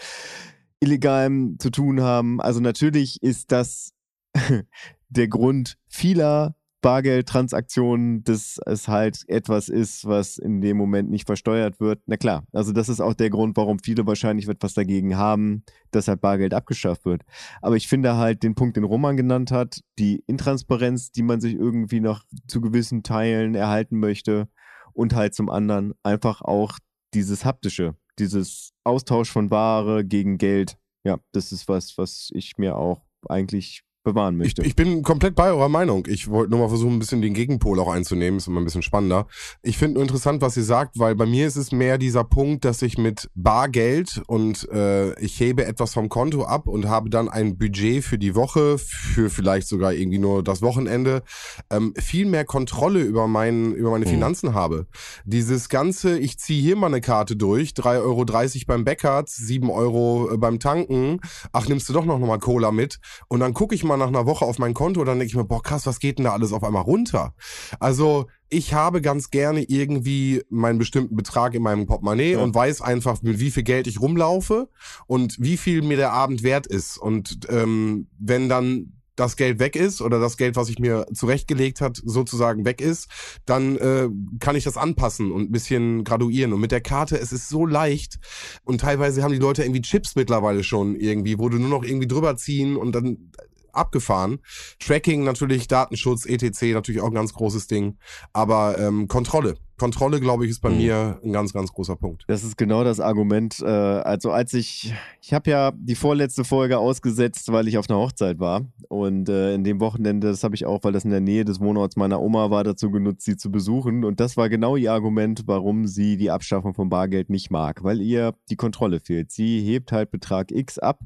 [0.78, 2.40] Illegalem zu tun haben.
[2.40, 3.92] Also natürlich ist das
[5.08, 11.80] der Grund vieler Bargeldtransaktionen, dass es halt etwas ist, was in dem Moment nicht versteuert
[11.80, 12.02] wird.
[12.06, 16.08] Na klar, also das ist auch der Grund, warum viele wahrscheinlich etwas dagegen haben, dass
[16.08, 17.22] halt Bargeld abgeschafft wird.
[17.60, 21.54] Aber ich finde halt den Punkt, den Roman genannt hat, die Intransparenz, die man sich
[21.54, 24.48] irgendwie noch zu gewissen Teilen erhalten möchte
[24.92, 26.78] und halt zum anderen einfach auch
[27.14, 30.78] dieses haptische, dieses Austausch von Ware gegen Geld.
[31.04, 34.62] Ja, das ist was, was ich mir auch eigentlich bewahren Ich, möchte.
[34.62, 36.06] ich bin komplett bei eurer Meinung.
[36.08, 38.38] Ich wollte nur mal versuchen, ein bisschen den Gegenpol auch einzunehmen.
[38.38, 39.26] Ist immer ein bisschen spannender.
[39.62, 42.64] Ich finde nur interessant, was ihr sagt, weil bei mir ist es mehr dieser Punkt,
[42.64, 47.28] dass ich mit Bargeld und äh, ich hebe etwas vom Konto ab und habe dann
[47.28, 51.22] ein Budget für die Woche, für vielleicht sogar irgendwie nur das Wochenende,
[51.70, 54.10] ähm, viel mehr Kontrolle über, mein, über meine Mhm.
[54.10, 54.86] Finanzen habe.
[55.24, 58.24] Dieses ganze, ich ziehe hier mal eine Karte durch, 3,30 Euro
[58.66, 61.20] beim Bäcker, 7 Euro äh, beim Tanken,
[61.52, 64.26] ach, nimmst du doch noch mal Cola mit und dann gucke ich mal nach einer
[64.26, 66.52] Woche auf mein Konto dann denke ich mir, boah krass, was geht denn da alles
[66.52, 67.34] auf einmal runter?
[67.78, 72.42] Also ich habe ganz gerne irgendwie meinen bestimmten Betrag in meinem Portemonnaie Ja.
[72.42, 74.68] und weiß einfach, mit wie viel Geld ich rumlaufe
[75.06, 76.98] und wie viel mir der Abend wert ist.
[76.98, 81.80] Und ähm, wenn dann das Geld weg ist oder das Geld, was ich mir zurechtgelegt
[81.82, 83.08] hat, sozusagen weg ist,
[83.44, 86.52] dann äh, kann ich das anpassen und ein bisschen graduieren.
[86.54, 88.18] Und mit der Karte, es ist so leicht.
[88.64, 92.08] Und teilweise haben die Leute irgendwie Chips mittlerweile schon irgendwie, wo du nur noch irgendwie
[92.08, 93.30] drüber ziehen und dann
[93.72, 94.38] abgefahren.
[94.78, 96.74] Tracking natürlich, Datenschutz, etc.
[96.74, 97.96] natürlich auch ein ganz großes Ding.
[98.32, 99.56] Aber ähm, Kontrolle.
[99.78, 100.76] Kontrolle, glaube ich, ist bei Mhm.
[100.76, 102.24] mir ein ganz, ganz großer Punkt.
[102.28, 103.60] Das ist genau das Argument.
[103.60, 107.98] Äh, also als ich, ich habe ja die vorletzte Folge ausgesetzt, weil ich auf einer
[107.98, 108.66] Hochzeit war.
[108.90, 111.60] Und äh, in dem Wochenende, das habe ich auch, weil das in der Nähe des
[111.60, 114.04] Wohnorts meiner Oma war, dazu genutzt, sie zu besuchen.
[114.04, 118.02] Und das war genau ihr Argument, warum sie die Abschaffung von Bargeld nicht mag, weil
[118.02, 119.30] ihr die Kontrolle fehlt.
[119.32, 121.00] Sie hebt halt Betrag X ab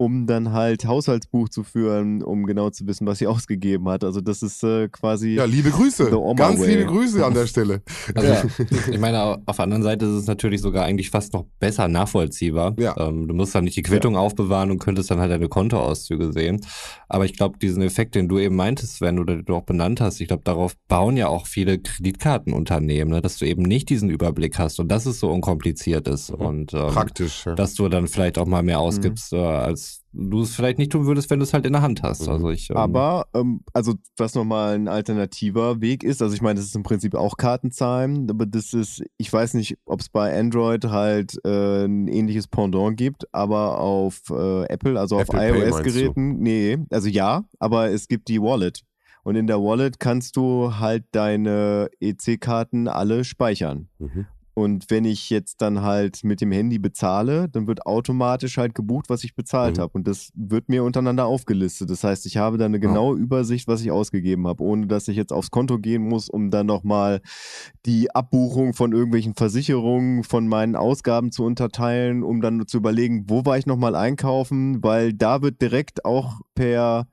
[0.00, 4.04] um dann halt Haushaltsbuch zu führen, um genau zu wissen, was sie ausgegeben hat.
[4.04, 6.10] Also das ist äh, quasi Ja, liebe Grüße.
[6.36, 6.68] Ganz way.
[6.76, 7.82] liebe Grüße an der Stelle.
[8.14, 8.44] Also Ja.
[8.90, 12.74] ich meine, auf der anderen Seite ist es natürlich sogar eigentlich fast noch besser nachvollziehbar.
[12.78, 12.96] Ja.
[12.96, 16.60] Ähm, du musst dann nicht die Quittung aufbewahren und könntest dann halt deine Kontoauszüge sehen.
[17.08, 20.00] Aber ich glaube, diesen Effekt, den du eben meintest, wenn du den du auch benannt
[20.00, 24.10] hast, ich glaube, darauf bauen ja auch viele Kreditkartenunternehmen, ne, dass du eben nicht diesen
[24.10, 26.30] Überblick hast und dass es so unkompliziert ist.
[26.30, 26.46] Mhm.
[26.46, 27.46] Und ähm, Praktisch.
[27.46, 27.54] Ja.
[27.54, 31.06] dass du dann vielleicht auch mal mehr ausgibst, äh, als du es vielleicht nicht tun
[31.06, 32.26] würdest, wenn du es halt in der Hand hast.
[32.26, 32.32] Mhm.
[32.32, 36.56] Also ich, ähm, Aber, ähm, also was nochmal ein alternativer Weg ist, also ich meine,
[36.56, 40.38] das ist im Prinzip auch Kartenzahlen, aber das ist, ich weiß nicht, ob es bei
[40.38, 46.38] Android halt äh, ein ähnliches Pendant gibt, aber auf äh, Apple, also Apple auf iOS-Geräten,
[46.38, 48.82] nee, also ja, aber es gibt die Wallet.
[49.24, 53.88] Und in der Wallet kannst du halt deine EC-Karten alle speichern.
[53.98, 54.26] Mhm.
[54.58, 59.06] Und wenn ich jetzt dann halt mit dem Handy bezahle, dann wird automatisch halt gebucht,
[59.08, 59.80] was ich bezahlt Mhm.
[59.82, 59.92] habe.
[59.94, 61.90] Und das wird mir untereinander aufgelistet.
[61.90, 65.16] Das heißt, ich habe dann eine genaue Übersicht, was ich ausgegeben habe, ohne dass ich
[65.16, 67.20] jetzt aufs Konto gehen muss, um dann nochmal
[67.86, 73.44] die Abbuchung von irgendwelchen Versicherungen von meinen Ausgaben zu unterteilen, um dann zu überlegen, wo
[73.44, 77.06] war ich nochmal einkaufen, weil da wird direkt auch per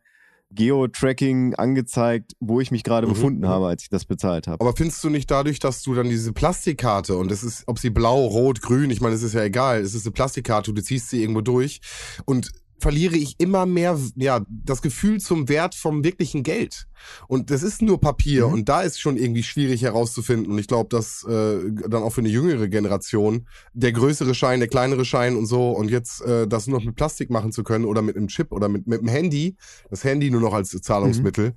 [0.55, 3.47] Geo-Tracking angezeigt, wo ich mich gerade Mhm, befunden mhm.
[3.47, 4.61] habe, als ich das bezahlt habe.
[4.61, 7.89] Aber findest du nicht dadurch, dass du dann diese Plastikkarte und es ist, ob sie
[7.89, 11.09] blau, rot, grün, ich meine, es ist ja egal, es ist eine Plastikkarte, du ziehst
[11.09, 11.81] sie irgendwo durch
[12.25, 16.87] und verliere ich immer mehr, ja, das Gefühl zum Wert vom wirklichen Geld.
[17.27, 18.53] Und das ist nur Papier Mhm.
[18.53, 20.51] und da ist schon irgendwie schwierig herauszufinden.
[20.51, 24.69] Und ich glaube, dass äh, dann auch für eine jüngere Generation der größere Schein, der
[24.69, 27.85] kleinere Schein und so und jetzt äh, das nur noch mit Plastik machen zu können
[27.85, 29.55] oder mit einem Chip oder mit, mit einem Handy,
[29.89, 31.53] das Handy nur noch als Zahlungsmittel.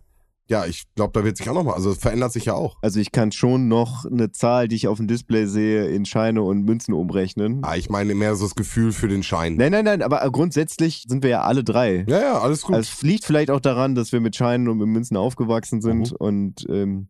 [0.49, 2.79] Ja, ich glaube, da wird sich auch nochmal, also es verändert sich ja auch.
[2.81, 6.43] Also ich kann schon noch eine Zahl, die ich auf dem Display sehe, in Scheine
[6.43, 7.61] und Münzen umrechnen.
[7.63, 9.57] Ah, ich meine mehr so das Gefühl für den Schein.
[9.57, 12.07] Nein, nein, nein, aber grundsätzlich sind wir ja alle drei.
[12.09, 12.77] Ja, ja, alles gut.
[12.77, 16.13] Also es liegt vielleicht auch daran, dass wir mit Scheinen und mit Münzen aufgewachsen sind.
[16.13, 16.17] Mhm.
[16.17, 17.09] Und ähm,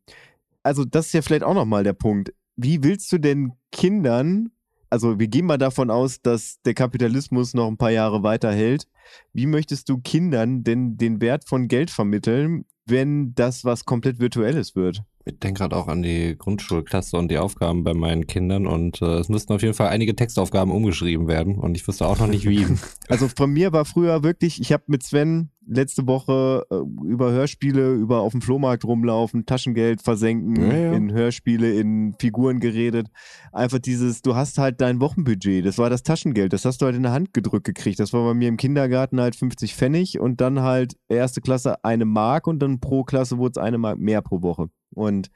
[0.65, 2.33] also das ist ja vielleicht auch nochmal der Punkt.
[2.57, 4.51] Wie willst du denn Kindern,
[4.91, 8.89] also wir gehen mal davon aus, dass der Kapitalismus noch ein paar Jahre weiterhält.
[9.33, 14.75] Wie möchtest du Kindern denn den Wert von Geld vermitteln, wenn das was komplett Virtuelles
[14.77, 15.03] wird?
[15.25, 19.19] Ich denke gerade auch an die Grundschulklasse und die Aufgaben bei meinen Kindern und äh,
[19.19, 22.49] es müssten auf jeden Fall einige Textaufgaben umgeschrieben werden und ich wüsste auch noch nicht
[22.49, 22.67] wie.
[23.09, 26.77] Also von mir war früher wirklich, ich habe mit Sven letzte Woche äh,
[27.07, 30.93] über Hörspiele, über auf dem Flohmarkt rumlaufen, Taschengeld versenken, Ja, ja.
[30.95, 33.09] in Hörspiele, in Figuren geredet.
[33.53, 36.97] Einfach dieses, du hast halt dein Wochenbudget, das war das Taschengeld, das hast du halt
[36.97, 38.01] in der Hand gedrückt gekriegt.
[38.01, 42.05] Das war bei mir im Kindergarten halt 50 Pfennig und dann halt erste Klasse eine
[42.05, 44.69] Mark und dann pro Klasse wurde es eine Mark mehr pro Woche.
[44.95, 45.31] Und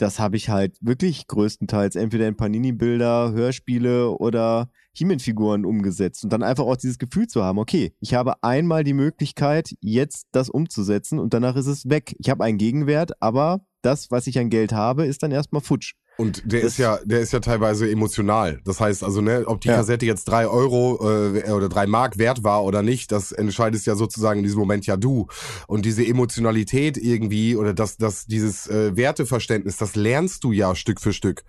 [0.00, 6.42] das habe ich halt wirklich größtenteils entweder in Panini-Bilder, Hörspiele oder He-Man-Figuren umgesetzt und dann
[6.42, 11.18] einfach auch dieses Gefühl zu haben, okay, ich habe einmal die Möglichkeit, jetzt das umzusetzen
[11.18, 12.16] und danach ist es weg.
[12.18, 15.94] Ich habe einen Gegenwert, aber das, was ich an Geld habe, ist dann erstmal futsch.
[16.20, 18.60] Und der Das- ist ja, der ist ja teilweise emotional.
[18.64, 19.76] Das heißt also, ne, ob die Ja.
[19.76, 20.98] Kassette jetzt drei Euro
[21.34, 24.86] äh, oder drei Mark wert war oder nicht, das entscheidest ja sozusagen in diesem Moment
[24.86, 25.26] ja du.
[25.66, 31.00] Und diese Emotionalität irgendwie oder das, das, dieses äh, Werteverständnis, das lernst du ja Stück
[31.00, 31.42] für Stück.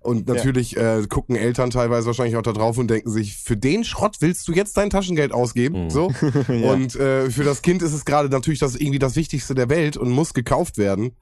[0.00, 3.84] Und natürlich äh, gucken Eltern teilweise wahrscheinlich auch da drauf und denken sich, für den
[3.84, 5.84] Schrott willst du jetzt dein Taschengeld ausgeben?
[5.84, 5.90] Mhm.
[5.90, 6.12] So.
[6.48, 6.72] Ja.
[6.72, 9.96] Und äh, für das Kind ist es gerade natürlich das irgendwie das Wichtigste der Welt
[9.96, 11.12] und muss gekauft werden.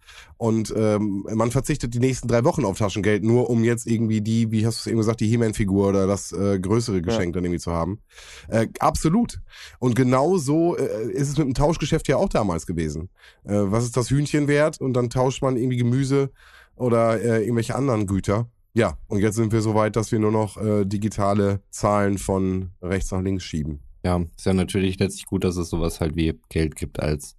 [0.45, 4.51] Und ähm, man verzichtet die nächsten drei Wochen auf Taschengeld, nur um jetzt irgendwie die,
[4.51, 7.61] wie hast du es eben gesagt, die He-Man-Figur oder das äh, größere Geschenk dann irgendwie
[7.61, 8.01] zu haben.
[8.49, 9.41] Äh, absolut.
[9.79, 13.09] Und genau so äh, ist es mit dem Tauschgeschäft ja auch damals gewesen.
[13.45, 14.83] Äh, was ist das Hühnchen wert?
[14.83, 16.31] Und dann tauscht man irgendwie Gemüse
[16.77, 18.51] oder äh, irgendwelche anderen Güter.
[18.75, 22.73] Ja, und jetzt sind wir so weit, dass wir nur noch äh, digitale Zahlen von
[22.83, 23.81] rechts nach links schieben.
[24.05, 27.35] Ja, ist ja natürlich letztlich gut, dass es sowas halt wie Geld gibt als,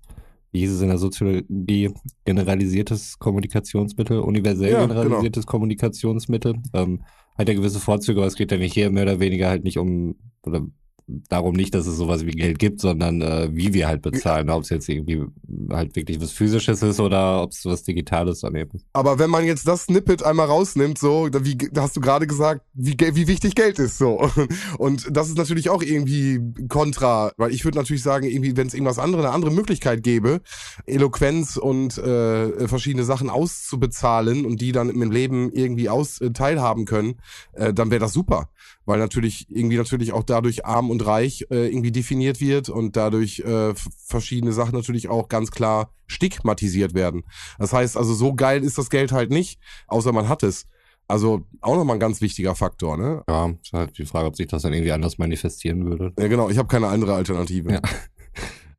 [0.59, 1.91] hieß es in der Soziologie,
[2.25, 6.55] generalisiertes Kommunikationsmittel, universell Ja, generalisiertes Kommunikationsmittel.
[6.73, 7.03] Ähm,
[7.37, 9.77] hat ja gewisse Vorzüge, aber es geht ja nicht hier mehr oder weniger halt nicht
[9.77, 10.65] um, oder
[11.07, 14.49] darum nicht, dass es sowas wie Geld gibt, sondern äh, wie wir halt bezahlen.
[14.49, 15.23] Ob es jetzt irgendwie
[15.69, 18.85] halt wirklich was Physisches ist oder ob es was Digitales daneben ist.
[18.93, 22.27] Aber wenn man jetzt das Snippet einmal rausnimmt, so, da wie da hast du gerade
[22.27, 24.29] gesagt, wie, wie wichtig Geld ist, so.
[24.77, 26.39] Und das ist natürlich auch irgendwie
[26.69, 30.41] kontra, weil ich würde natürlich sagen, irgendwie, wenn es irgendwas anderes, eine andere Möglichkeit gäbe,
[30.85, 36.85] Eloquenz und äh, verschiedene Sachen auszubezahlen und die dann im Leben irgendwie aus äh, teilhaben
[36.85, 37.15] können,
[37.53, 38.49] äh, dann wäre das super.
[38.85, 43.39] Weil natürlich irgendwie natürlich auch dadurch arm und reich äh, irgendwie definiert wird und dadurch
[43.39, 43.73] äh,
[44.05, 47.23] verschiedene Sachen natürlich auch ganz klar stigmatisiert werden.
[47.57, 50.67] Das heißt also, so geil ist das Geld halt nicht, außer man hat es.
[51.07, 53.23] Also auch nochmal ein ganz wichtiger Faktor, ne?
[53.29, 56.13] Ja, ist halt die Frage, ob sich das dann irgendwie anders manifestieren würde.
[56.17, 57.73] Ja, genau, ich habe keine andere Alternative.
[57.73, 57.81] Ja.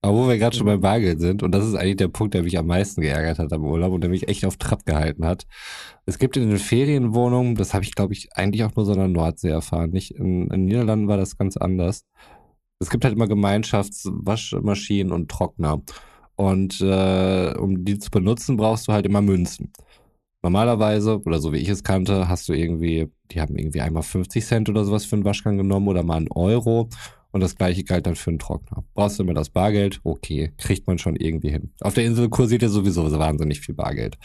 [0.03, 2.43] Aber wo wir gerade schon beim Bargeld sind, und das ist eigentlich der Punkt, der
[2.43, 5.47] mich am meisten geärgert hat am Urlaub und der mich echt auf Trab gehalten hat.
[6.05, 8.99] Es gibt in den Ferienwohnungen, das habe ich, glaube ich, eigentlich auch nur so in
[8.99, 9.91] der Nordsee erfahren.
[9.91, 12.05] Nicht in, in den Niederlanden war das ganz anders.
[12.79, 15.83] Es gibt halt immer Gemeinschaftswaschmaschinen und Trockner.
[16.37, 19.73] Und äh, um die zu benutzen, brauchst du halt immer Münzen.
[20.43, 24.45] Normalerweise, oder so wie ich es kannte, hast du irgendwie, die haben irgendwie einmal 50
[24.45, 26.89] Cent oder sowas für einen Waschgang genommen oder mal einen Euro.
[27.37, 28.83] Und das gleiche galt dann für einen Trockner.
[28.95, 30.01] Brauchst du immer das Bargeld?
[30.05, 31.71] Okay, kriegt man schon irgendwie hin.
[31.83, 34.17] Auf der Insel kursiert ja sowieso so wahnsinnig viel Bargeld.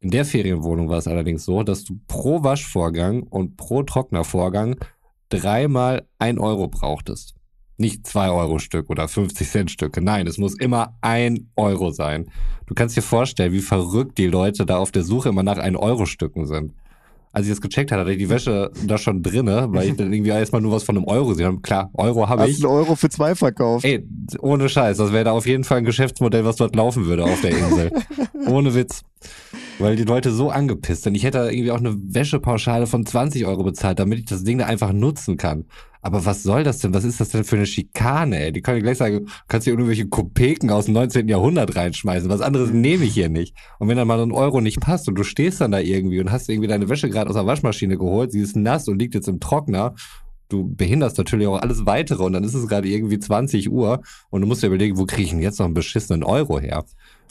[0.00, 4.76] In der Ferienwohnung war es allerdings so, dass du pro Waschvorgang und pro Trocknervorgang
[5.28, 7.34] dreimal ein Euro brauchtest.
[7.76, 10.00] Nicht zwei Euro Stück oder 50 Cent Stücke.
[10.00, 12.30] Nein, es muss immer ein Euro sein.
[12.64, 15.76] Du kannst dir vorstellen, wie verrückt die Leute da auf der Suche immer nach ein
[15.76, 16.72] Euro Stücken sind.
[17.36, 20.10] Als ich das gecheckt hatte, hatte ich die Wäsche da schon drinne, weil ich dann
[20.10, 21.60] irgendwie erstmal nur was von einem Euro gesehen habe.
[21.60, 22.64] Klar, Euro habe Hast ich.
[22.64, 23.84] einen Euro für zwei verkauft.
[23.84, 24.08] Ey,
[24.40, 27.38] ohne Scheiß, das wäre da auf jeden Fall ein Geschäftsmodell, was dort laufen würde auf
[27.42, 27.92] der Insel.
[28.46, 29.02] ohne Witz.
[29.78, 31.14] Weil die Leute so angepisst sind.
[31.14, 34.56] Ich hätte da irgendwie auch eine Wäschepauschale von 20 Euro bezahlt, damit ich das Ding
[34.56, 35.66] da einfach nutzen kann.
[36.06, 36.94] Aber was soll das denn?
[36.94, 38.52] Was ist das denn für eine Schikane, ey?
[38.52, 41.26] Die können ja gleich sagen, du kannst hier irgendwelche Kopeken aus dem 19.
[41.26, 42.30] Jahrhundert reinschmeißen.
[42.30, 43.56] Was anderes nehme ich hier nicht.
[43.80, 46.30] Und wenn dann mal ein Euro nicht passt und du stehst dann da irgendwie und
[46.30, 49.26] hast irgendwie deine Wäsche gerade aus der Waschmaschine geholt, sie ist nass und liegt jetzt
[49.26, 49.96] im Trockner,
[50.48, 54.42] du behinderst natürlich auch alles weitere und dann ist es gerade irgendwie 20 Uhr und
[54.42, 56.84] du musst dir überlegen, wo kriege ich denn jetzt noch einen beschissenen Euro her?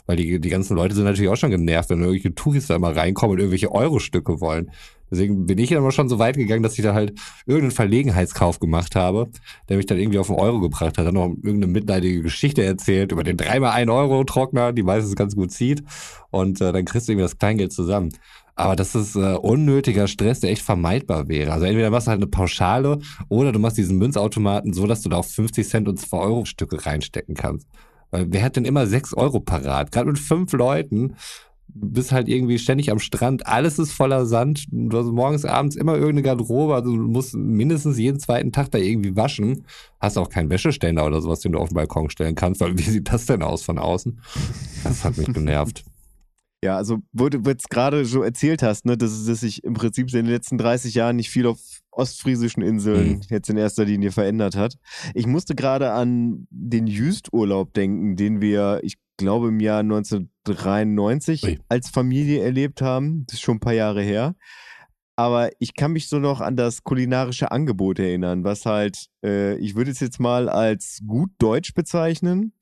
[0.04, 2.94] Weil die, die ganzen Leute sind natürlich auch schon genervt, wenn irgendwelche Touris da immer
[2.94, 4.70] reinkommen und irgendwelche Euro-Stücke wollen.
[5.10, 7.12] Deswegen bin ich dann mal schon so weit gegangen, dass ich da halt
[7.46, 9.28] irgendeinen Verlegenheitskauf gemacht habe,
[9.68, 11.06] der mich dann irgendwie auf einen Euro gebracht hat.
[11.06, 15.34] Dann noch irgendeine mitleidige Geschichte erzählt über den dreimal ein Euro Trockner, die meistens ganz
[15.36, 15.82] gut zieht.
[16.30, 18.10] Und äh, dann kriegst du irgendwie das Kleingeld zusammen.
[18.58, 21.52] Aber das ist äh, unnötiger Stress, der echt vermeidbar wäre.
[21.52, 25.10] Also entweder machst du halt eine Pauschale oder du machst diesen Münzautomaten so, dass du
[25.10, 27.68] da auch 50 Cent und 2 Euro Stücke reinstecken kannst.
[28.10, 29.92] Weil wer hat denn immer 6 Euro parat?
[29.92, 31.16] Gerade mit fünf Leuten
[31.80, 35.94] bist halt irgendwie ständig am Strand, alles ist voller Sand, du hast morgens, abends immer
[35.94, 39.64] irgendeine Garderobe, also du musst mindestens jeden zweiten Tag da irgendwie waschen,
[40.00, 42.82] hast auch keinen Wäscheständer oder sowas, den du auf den Balkon stellen kannst, weil wie
[42.82, 44.20] sieht das denn aus von außen?
[44.84, 45.84] Das hat mich genervt.
[46.64, 50.08] Ja, also wo du jetzt gerade so erzählt hast, ne, dass, dass sich im Prinzip
[50.08, 51.58] in den letzten 30 Jahren nicht viel auf
[51.90, 53.20] ostfriesischen Inseln Mhm.
[53.28, 54.76] jetzt in erster Linie verändert hat.
[55.14, 59.82] Ich musste gerade an den Jüst-Urlaub denken, den wir, ich glaube, im Jahr
[60.46, 61.58] 1993 Ui.
[61.68, 63.24] als Familie erlebt haben.
[63.26, 64.34] Das ist schon ein paar Jahre her.
[65.16, 69.74] Aber ich kann mich so noch an das kulinarische Angebot erinnern, was halt, äh, ich
[69.74, 72.52] würde es jetzt mal als gut deutsch bezeichnen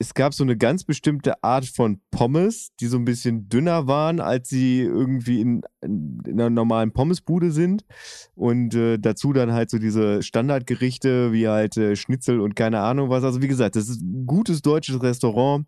[0.00, 4.18] es gab so eine ganz bestimmte Art von Pommes, die so ein bisschen dünner waren,
[4.18, 7.84] als sie irgendwie in, in einer normalen Pommesbude sind.
[8.34, 13.10] Und äh, dazu dann halt so diese Standardgerichte wie halt äh, Schnitzel und keine Ahnung
[13.10, 13.24] was.
[13.24, 15.66] Also wie gesagt, das ist ein gutes deutsches Restaurant.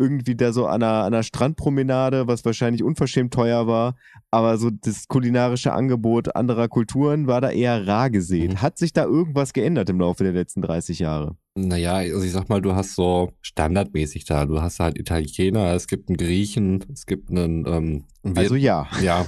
[0.00, 3.96] Irgendwie da so an einer, an einer Strandpromenade, was wahrscheinlich unverschämt teuer war,
[4.30, 8.52] aber so das kulinarische Angebot anderer Kulturen war da eher rar gesehen.
[8.52, 8.62] Mhm.
[8.62, 11.36] Hat sich da irgendwas geändert im Laufe der letzten 30 Jahre?
[11.54, 14.46] Naja, also ich sag mal, du hast so standardmäßig da.
[14.46, 18.86] Du hast halt Italiener, es gibt einen Griechen, es gibt einen, ähm, Also ja.
[19.02, 19.26] Ja,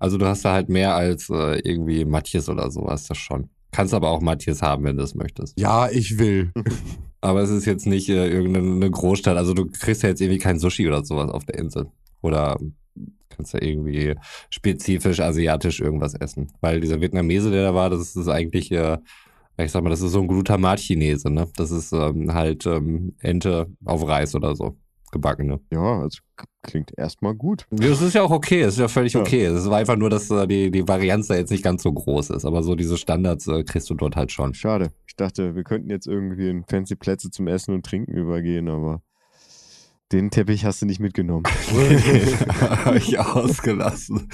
[0.00, 3.50] also du hast da halt mehr als äh, irgendwie Matthias oder sowas, das schon.
[3.70, 5.58] Kannst aber auch Matthias haben, wenn du es möchtest.
[5.58, 6.52] Ja, ich will.
[7.20, 9.36] Aber es ist jetzt nicht äh, irgendeine Großstadt.
[9.36, 11.90] Also du kriegst ja jetzt irgendwie kein Sushi oder sowas auf der Insel.
[12.22, 12.56] Oder
[13.28, 14.14] kannst ja irgendwie
[14.50, 16.52] spezifisch asiatisch irgendwas essen.
[16.60, 18.98] Weil dieser Vietnamese, der da war, das ist eigentlich, äh,
[19.56, 21.48] ich sag mal, das ist so ein Glutamat-Chinese, ne?
[21.56, 24.76] Das ist ähm, halt ähm, Ente auf Reis oder so.
[25.10, 25.60] Gebackene.
[25.72, 26.18] Ja, also
[26.62, 27.66] klingt erstmal gut.
[27.70, 29.44] Das ist ja auch okay, das ist ja völlig okay.
[29.44, 32.30] Es war einfach nur, dass äh, die, die Varianz da jetzt nicht ganz so groß
[32.30, 32.44] ist.
[32.44, 34.54] Aber so diese Standards äh, kriegst du dort halt schon.
[34.54, 34.92] Schade.
[35.06, 39.02] Ich dachte, wir könnten jetzt irgendwie in fancy Plätze zum Essen und Trinken übergehen, aber
[40.12, 41.44] den Teppich hast du nicht mitgenommen.
[42.84, 44.28] Habe ich ausgelassen.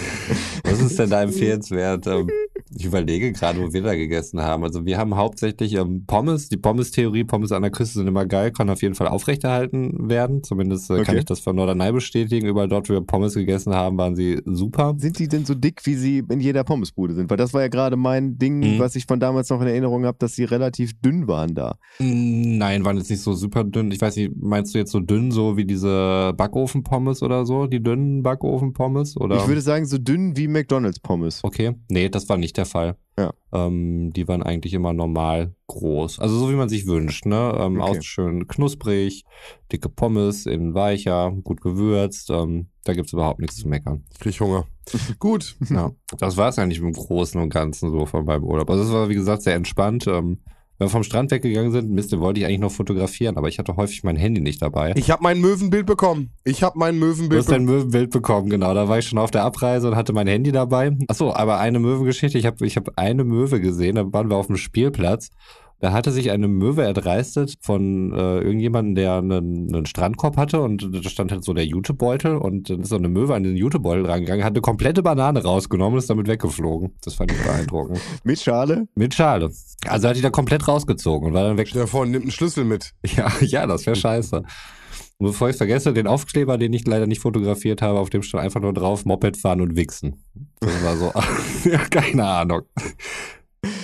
[0.63, 2.07] Was ist denn da empfehlenswert?
[2.07, 2.31] Ähm,
[2.77, 4.65] ich überlege gerade, wo wir da gegessen haben.
[4.65, 6.49] Also wir haben hauptsächlich ähm, Pommes.
[6.49, 10.43] Die Pommes-Theorie, Pommes an der Küste sind immer geil, kann auf jeden Fall aufrechterhalten werden.
[10.43, 11.19] Zumindest äh, kann Okay.
[11.19, 12.47] ich das von Norderney bestätigen.
[12.47, 14.95] Überall dort, wo wir Pommes gegessen haben, waren sie super.
[14.99, 17.31] Sind die denn so dick, wie sie in jeder Pommesbude sind?
[17.31, 18.79] Weil das war ja gerade mein Ding, Mhm.
[18.79, 21.77] was ich von damals noch in Erinnerung habe, dass sie relativ dünn waren da.
[21.99, 23.91] Mm, Nein, waren jetzt nicht so super dünn.
[23.91, 27.67] Ich weiß nicht, meinst du jetzt so dünn, so wie diese Backofen-Pommes oder so?
[27.67, 29.17] Die dünnen Backofen-Pommes?
[29.17, 31.41] Ich würde sagen, so dünn wie McDonalds Pommes.
[31.43, 32.97] Okay, nee, das war nicht der Fall.
[33.19, 33.33] Ja.
[33.53, 36.19] Ähm, die waren eigentlich immer normal groß.
[36.19, 37.57] Also so wie man sich wünscht, ne?
[37.59, 37.99] Ähm, Okay.
[37.99, 39.25] Aus schön knusprig,
[39.71, 42.31] dicke Pommes, innen weicher, gut gewürzt.
[42.31, 44.05] Ähm, da gibt's überhaupt nichts zu meckern.
[44.13, 44.67] Ich krieg Hunger.
[45.19, 45.57] Gut.
[45.71, 48.69] Ja, das war's eigentlich im Großen und Ganzen so von meinem Urlaub.
[48.69, 50.07] Also es war, wie gesagt, sehr entspannt.
[50.07, 50.41] Ähm,
[50.79, 53.59] wenn wir vom Strand weggegangen sind, Mist, den wollte ich eigentlich noch fotografieren, aber ich
[53.59, 54.93] hatte häufig mein Handy nicht dabei.
[54.97, 56.31] Ich habe mein Möwenbild bekommen.
[56.43, 57.79] Ich habe mein Du Möwenbild hast dein bekommen.
[57.79, 58.75] Möwenbild bekommen, genau.
[58.75, 60.97] Da war ich schon auf der Abreise und hatte mein Handy dabei.
[61.09, 62.39] Achso, aber eine Möwengeschichte.
[62.39, 65.31] Ich habe ich hab eine Möwe gesehen, da waren wir auf dem Spielplatz.
[65.81, 70.89] Da hatte sich eine Möwe erdreistet von äh, irgendjemandem, der einen, einen Strandkorb hatte und
[70.93, 74.07] da stand halt so der Jutebeutel und dann ist so eine Möwe an den Jutebeutel
[74.07, 76.93] rangegangen, hat eine komplette Banane rausgenommen und ist damit weggeflogen.
[77.03, 78.01] Das fand ich beeindruckend.
[78.25, 78.89] Mit Schale?
[78.95, 79.51] Mit Schale.
[79.87, 81.69] Also hat die da komplett rausgezogen und war dann weg.
[81.69, 82.93] Stell dir vor, nimmt einen Schlüssel mit.
[83.15, 84.43] Ja, ja, das wäre scheiße.
[85.19, 88.43] Und bevor ich vergesse, den Aufkleber, den ich leider nicht fotografiert habe, auf dem stand
[88.43, 90.25] einfach nur drauf, Moped fahren und wichsen.
[90.61, 91.13] Das war so,
[91.71, 92.63] ja, keine Ahnung.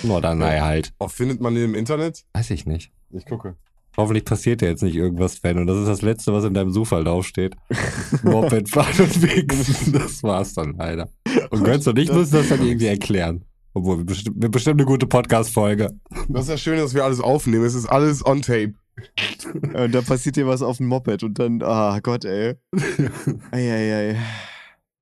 [0.03, 0.93] Norderney halt.
[0.99, 2.23] Auch findet man den im Internet?
[2.33, 2.91] Weiß ich nicht.
[3.11, 3.55] Ich gucke.
[3.97, 5.57] Hoffentlich passiert dir jetzt nicht irgendwas, Fan.
[5.57, 7.55] Und das ist das Letzte, was in deinem Suchverlauf steht.
[8.23, 9.93] Moped fahren und wichsen.
[9.93, 11.09] Das war's dann leider.
[11.49, 13.43] Und Götz und ich müssen das dann irgendwie erklären.
[13.73, 15.91] Obwohl, wir bestimmt, wir bestimmt eine gute Podcast-Folge.
[16.29, 17.65] Das ist ja schön, dass wir alles aufnehmen.
[17.65, 18.73] Es ist alles on tape.
[19.73, 22.55] Und da passiert dir was auf dem Moped und dann, ah Gott, ey.
[23.51, 24.17] Eieiei.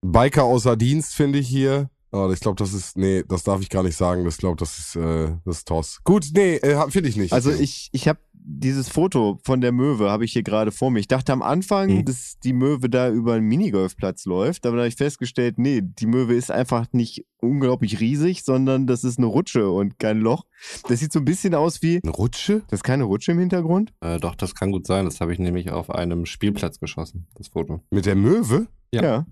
[0.02, 1.90] Biker außer Dienst finde ich hier.
[2.12, 4.26] Oh, ich glaube, das ist, nee, das darf ich gar nicht sagen.
[4.26, 6.00] Das glaube, das ist, äh, das ist Toss.
[6.04, 7.34] Gut, nee, äh, finde ich nicht.
[7.34, 11.00] Also ich, ich habe dieses Foto von der Möwe, habe ich hier gerade vor mir.
[11.00, 12.06] Ich dachte am Anfang, Mhm.
[12.06, 16.08] dass die Möwe da über einen Minigolfplatz läuft, aber dann habe ich festgestellt, nee, die
[16.08, 20.46] Möwe ist einfach nicht unglaublich riesig, sondern das ist eine Rutsche und kein Loch.
[20.88, 22.64] Das sieht so ein bisschen aus wie, Eine Rutsche?
[22.70, 23.94] das ist keine Rutsche im Hintergrund?
[24.02, 25.06] Äh, doch, das kann gut sein.
[25.06, 27.84] Das habe ich nämlich auf einem Spielplatz geschossen, das Foto.
[27.92, 28.66] Mit der Möwe?
[28.92, 29.28] Ja.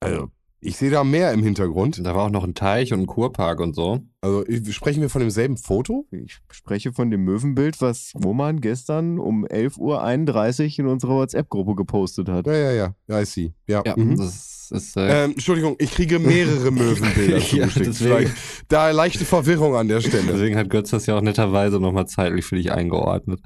[0.00, 0.30] Also,
[0.66, 2.04] ich sehe da mehr im Hintergrund.
[2.04, 4.00] Da war auch noch ein Teich und ein Kurpark und so.
[4.20, 6.06] Also, sprechen wir von demselben Foto?
[6.10, 12.28] Ich spreche von dem Möwenbild, was Roman gestern um 11.31 Uhr in unserer WhatsApp-Gruppe gepostet
[12.28, 12.46] hat.
[12.46, 12.94] Ja, ja, ja.
[13.06, 13.52] Ja, I see.
[13.68, 13.82] Ja.
[13.86, 14.16] Ja, mhm.
[14.16, 14.55] das ist.
[14.72, 17.96] Äh, Ähm, Entschuldigung, ich kriege mehrere Möwenbilder Ja, zugeschickt.
[17.96, 18.32] Vielleicht
[18.68, 20.24] Da leichte Verwirrung an der Stelle.
[20.32, 23.40] deswegen hat Götz das ja auch netterweise nochmal zeitlich für dich eingeordnet.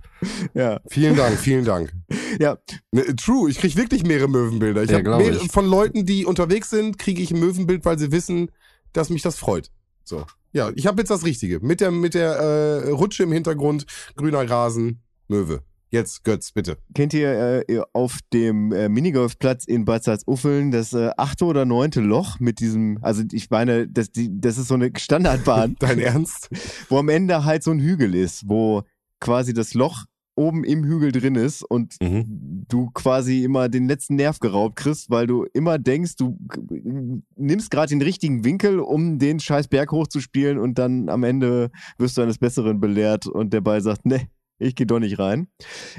[0.54, 1.92] Ja, Vielen Dank, vielen Dank.
[2.38, 2.58] ja.
[2.92, 4.82] Ne, True, ich kriege wirklich mehrere Möwenbilder.
[4.82, 5.50] Ich Ja, hab glaub mehr, ich.
[5.50, 8.50] von Leuten, die unterwegs sind, kriege ich ein Möwenbild, weil sie wissen,
[8.92, 9.70] dass mich das freut.
[10.04, 10.24] So.
[10.52, 11.60] Ja, ich habe jetzt das Richtige.
[11.60, 15.62] Mit der, mit der äh, Rutsche im Hintergrund, grüner Rasen, Möwe.
[15.92, 16.76] Jetzt, Götz, bitte.
[16.94, 22.00] Kennt ihr äh, auf dem äh, Minigolfplatz in Bad Salzuffeln das äh, achte oder neunte
[22.00, 26.48] Loch mit diesem, also ich meine, das, die, das ist so eine Standardbahn, Dein Ernst?
[26.88, 28.82] wo am Ende halt so ein Hügel ist, wo
[29.18, 30.04] quasi das Loch
[30.36, 32.64] oben im Hügel drin ist und Mhm.
[32.68, 36.38] du quasi immer den letzten Nerv geraubt kriegst, weil du immer denkst, du
[37.36, 42.16] nimmst gerade den richtigen Winkel, um den scheiß Berg hochzuspielen und dann am Ende wirst
[42.16, 44.28] du eines Besseren belehrt und der Ball sagt, ne,
[44.60, 45.48] ich geh doch nicht rein.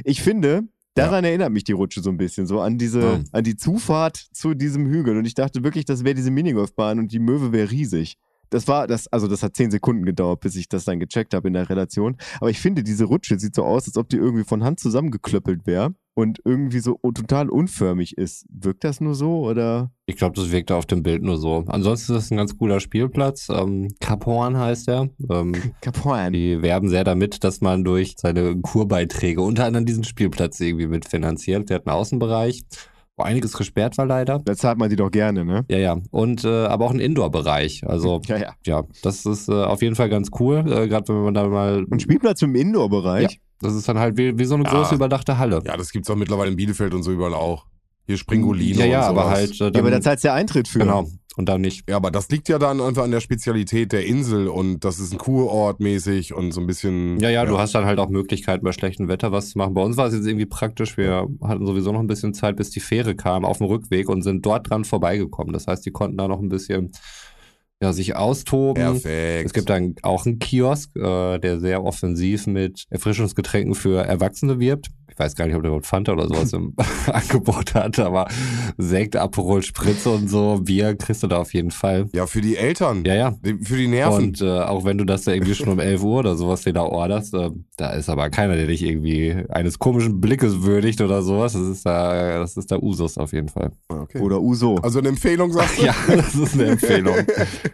[0.06, 0.64] Ich finde,
[0.96, 3.20] daran erinnert mich die Rutsche so ein bisschen, so an diese, Ja.
[3.32, 7.12] an die Zufahrt zu diesem Hügel und ich dachte wirklich, das wäre diese Minigolfbahn und
[7.12, 8.18] die Möwe wäre riesig.
[8.52, 11.48] Das war das, also das hat zehn Sekunden gedauert, bis ich das dann gecheckt habe
[11.48, 12.18] in der Relation.
[12.40, 15.66] Aber ich finde, diese Rutsche sieht so aus, als ob die irgendwie von Hand zusammengeklöppelt
[15.66, 18.46] wäre und irgendwie so total unförmig ist.
[18.50, 19.92] Wirkt das nur so oder?
[20.06, 21.64] Ich glaube, das wirkt auf dem Bild nur so.
[21.68, 23.48] Ansonsten ist es ein ganz cooler Spielplatz.
[23.50, 25.10] Ähm, Cap Horn heißt er.
[25.30, 26.34] Ähm, Cap Horn.
[26.34, 31.70] Die werben sehr damit, dass man durch seine Kurbeiträge unter anderem diesen Spielplatz irgendwie mitfinanziert.
[31.70, 32.64] Der hat einen Außenbereich
[33.18, 34.40] wo einiges gesperrt war leider.
[34.40, 35.66] Da zahlt man die doch gerne, ne?
[35.70, 35.98] Ja, ja.
[36.12, 37.88] Und äh, aber auch ein Indoor-Bereich.
[37.88, 38.54] Also ja, ja.
[38.66, 40.60] ja, das ist äh, auf jeden Fall ganz cool.
[40.60, 41.86] Äh, Gerade wenn man da mal.
[41.92, 43.32] Ein Spielplatz im Indoor-Bereich?
[43.34, 45.62] Ja, das ist dann halt wie, wie so eine große überdachte Halle.
[45.66, 47.66] Ja, das gibt's auch mittlerweile in Bielefeld und so überall auch.
[48.08, 48.80] Hier Springolino.
[48.80, 49.54] Ja, ja, aber halt.
[49.54, 50.80] Äh, dann, ja, aber da zahlt der Eintritt für.
[50.80, 51.08] Genau
[51.38, 51.90] und dann nicht.
[51.90, 55.14] Ja, aber das liegt ja dann einfach an der Spezialität der Insel und das ist
[55.14, 57.20] ein Kurort mäßig und so ein bisschen.
[57.20, 59.74] Ja, ja, ja, du hast dann halt auch Möglichkeiten bei schlechtem Wetter was zu machen.
[59.74, 60.98] Bei uns war es jetzt irgendwie praktisch.
[60.98, 64.24] Wir hatten sowieso noch ein bisschen Zeit, bis die Fähre kam auf dem Rückweg und
[64.24, 65.54] sind dort dran vorbeigekommen.
[65.54, 66.92] Das heißt, die konnten da noch ein bisschen
[67.82, 68.84] ja, sich austoben.
[68.84, 69.46] Perfekt.
[69.48, 74.92] Es gibt dann auch einen Kiosk, äh, der sehr offensiv mit Erfrischungsgetränken für Erwachsene wirbt
[75.12, 76.74] ich weiß gar nicht, ob der überhaupt Fanta oder sowas im
[77.08, 78.28] Angebot hat, aber
[78.78, 82.08] Sekt, Aperol, Spritze und so, Bier kriegst du da auf jeden Fall.
[82.14, 83.04] Ja, für die Eltern.
[83.06, 83.38] Ja, ja.
[83.62, 84.26] Für die Nerven.
[84.26, 86.74] Und äh, auch wenn du das da irgendwie schon um 11 Uhr oder sowas dir
[86.74, 91.22] da orderst, äh, da ist aber keiner, der dich irgendwie eines komischen Blickes würdigt oder
[91.22, 91.54] sowas.
[91.54, 93.72] Das ist da, das ist da Usus auf jeden Fall.
[93.90, 94.20] Okay.
[94.20, 94.76] Oder Uso.
[94.78, 95.86] Also eine Empfehlung, sagst du?
[95.86, 97.16] ja, das ist eine Empfehlung.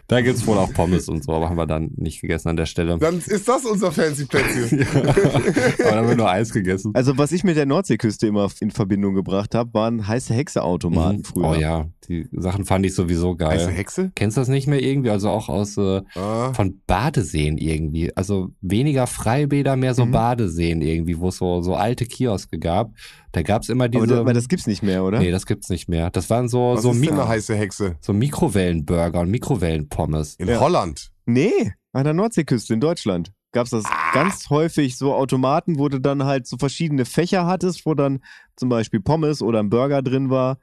[0.06, 2.66] Da gibt's wohl auch Pommes und so, aber haben wir dann nicht gegessen an der
[2.66, 2.98] Stelle.
[2.98, 4.78] Dann ist das unser fancy Plätzchen.
[4.94, 5.02] ja.
[5.02, 5.12] Aber
[5.78, 6.92] dann haben wir nur Eis gegessen.
[6.94, 11.24] Also was ich mit der Nordseeküste immer in Verbindung gebracht habe, waren heiße Hexe-Automaten mhm.
[11.24, 11.48] früher.
[11.48, 13.58] Oh ja, die Sachen fand ich sowieso geil.
[13.58, 14.12] Heiße Hexe?
[14.14, 15.10] Kennst du das nicht mehr irgendwie?
[15.10, 16.52] Also auch aus äh, ah.
[16.54, 18.16] von Badeseen irgendwie.
[18.16, 20.12] Also weniger Freibäder, mehr so mhm.
[20.12, 22.92] Badeseen irgendwie, wo es so, so alte Kioske gab.
[23.32, 24.04] Da gab es immer diese.
[24.04, 25.18] Aber, aber, das gibt's nicht mehr, oder?
[25.18, 26.10] Nee, das gibt's nicht mehr.
[26.10, 27.96] Das waren so Was so ist denn eine heiße Hexe.
[28.00, 30.36] So Mikrowellenburger und Mikrowellenpommes.
[30.36, 30.60] In ja.
[30.60, 31.10] Holland.
[31.26, 34.12] Nee, an der Nordseeküste in Deutschland gab es das ah.
[34.12, 38.20] ganz häufig, so Automaten, wo du dann halt so verschiedene Fächer hattest, wo dann
[38.56, 40.58] zum Beispiel Pommes oder ein Burger drin war.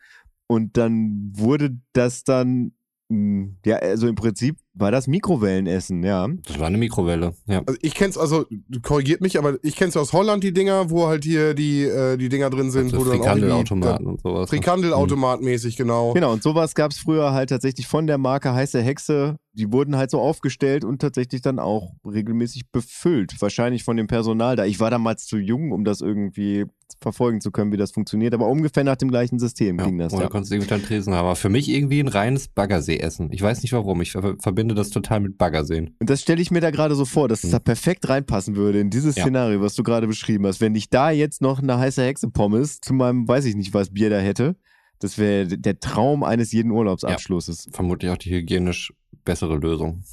[0.47, 2.73] Und dann wurde das dann,
[3.09, 6.27] hm, ja, also im Prinzip war das Mikrowellenessen, ja.
[6.45, 7.61] Das war eine Mikrowelle, ja.
[7.65, 8.45] Also ich kenn's, also
[8.83, 12.29] korrigiert mich, aber ich kenn's aus Holland, die Dinger, wo halt hier die, äh, die
[12.29, 12.93] Dinger drin sind.
[12.93, 14.51] Also Frikandelautomaten und sowas.
[14.51, 14.57] Ne?
[14.57, 16.13] Frikandelautomat-mäßig, genau.
[16.13, 19.37] Genau, und sowas gab's früher halt tatsächlich von der Marke Heiße Hexe.
[19.53, 23.41] Die wurden halt so aufgestellt und tatsächlich dann auch regelmäßig befüllt.
[23.41, 24.65] Wahrscheinlich von dem Personal da.
[24.65, 26.65] Ich war damals zu jung, um das irgendwie
[27.01, 28.33] verfolgen zu können, wie das funktioniert.
[28.33, 30.13] Aber ungefähr nach dem gleichen System ja, ging das.
[30.13, 30.29] Oder ja.
[30.29, 31.25] konntest du irgendwie deinen Tresen haben.
[31.25, 33.29] Aber für mich irgendwie ein reines Baggersee-Essen.
[33.31, 34.01] Ich weiß nicht warum.
[34.01, 35.95] Ich verbinde verbinde das total mit Baggersehen.
[35.99, 37.53] Und das stelle ich mir da gerade so vor, dass es mhm.
[37.53, 39.23] da perfekt reinpassen würde in dieses ja.
[39.23, 40.61] Szenario, was du gerade beschrieben hast.
[40.61, 43.93] Wenn ich da jetzt noch eine heiße Hexe Pommes zu meinem, weiß ich nicht, was
[43.93, 44.55] Bier da hätte,
[44.99, 47.65] das wäre der Traum eines jeden Urlaubsabschlusses.
[47.65, 48.93] Ja, vermutlich auch die hygienisch
[49.23, 50.03] bessere Lösung.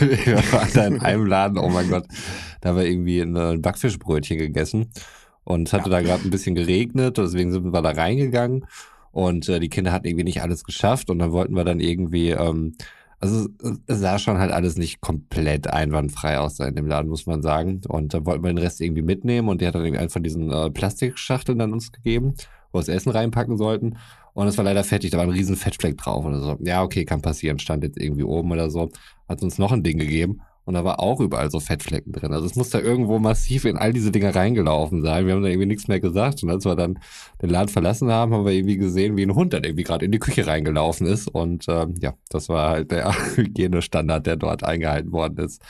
[0.00, 2.06] Wir waren da in einem Laden, oh mein Gott,
[2.60, 4.90] da haben wir irgendwie ein Backfischbrötchen gegessen
[5.44, 5.96] und es hatte ja.
[5.96, 8.66] da gerade ein bisschen geregnet, deswegen sind wir da reingegangen
[9.12, 12.30] und äh, die Kinder hatten irgendwie nicht alles geschafft und dann wollten wir dann irgendwie
[12.30, 12.74] ähm,
[13.20, 13.48] also
[13.86, 17.80] es sah schon halt alles nicht komplett einwandfrei aus in dem Laden, muss man sagen.
[17.88, 20.52] Und da wollten wir den Rest irgendwie mitnehmen und die hat dann irgendwie von diesen
[20.52, 22.34] äh, Plastikschachteln dann uns gegeben,
[22.70, 23.96] wo wir das Essen reinpacken sollten.
[24.34, 26.58] Und es war leider fettig, da war ein riesen Fettfleck drauf oder so.
[26.60, 28.90] Ja, okay, kann passieren, stand jetzt irgendwie oben oder so.
[29.28, 32.34] Hat uns noch ein Ding gegeben und da war auch überall so Fettflecken drin.
[32.34, 35.24] Also es muss da irgendwo massiv in all diese Dinger reingelaufen sein.
[35.24, 36.42] Wir haben da irgendwie nichts mehr gesagt.
[36.42, 36.98] Und als wir dann
[37.40, 40.12] den Laden verlassen haben, haben wir irgendwie gesehen, wie ein Hund dann irgendwie gerade in
[40.12, 41.26] die Küche reingelaufen ist.
[41.26, 45.62] Und ähm, ja, das war halt der Hygienestandard, der dort eingehalten worden ist.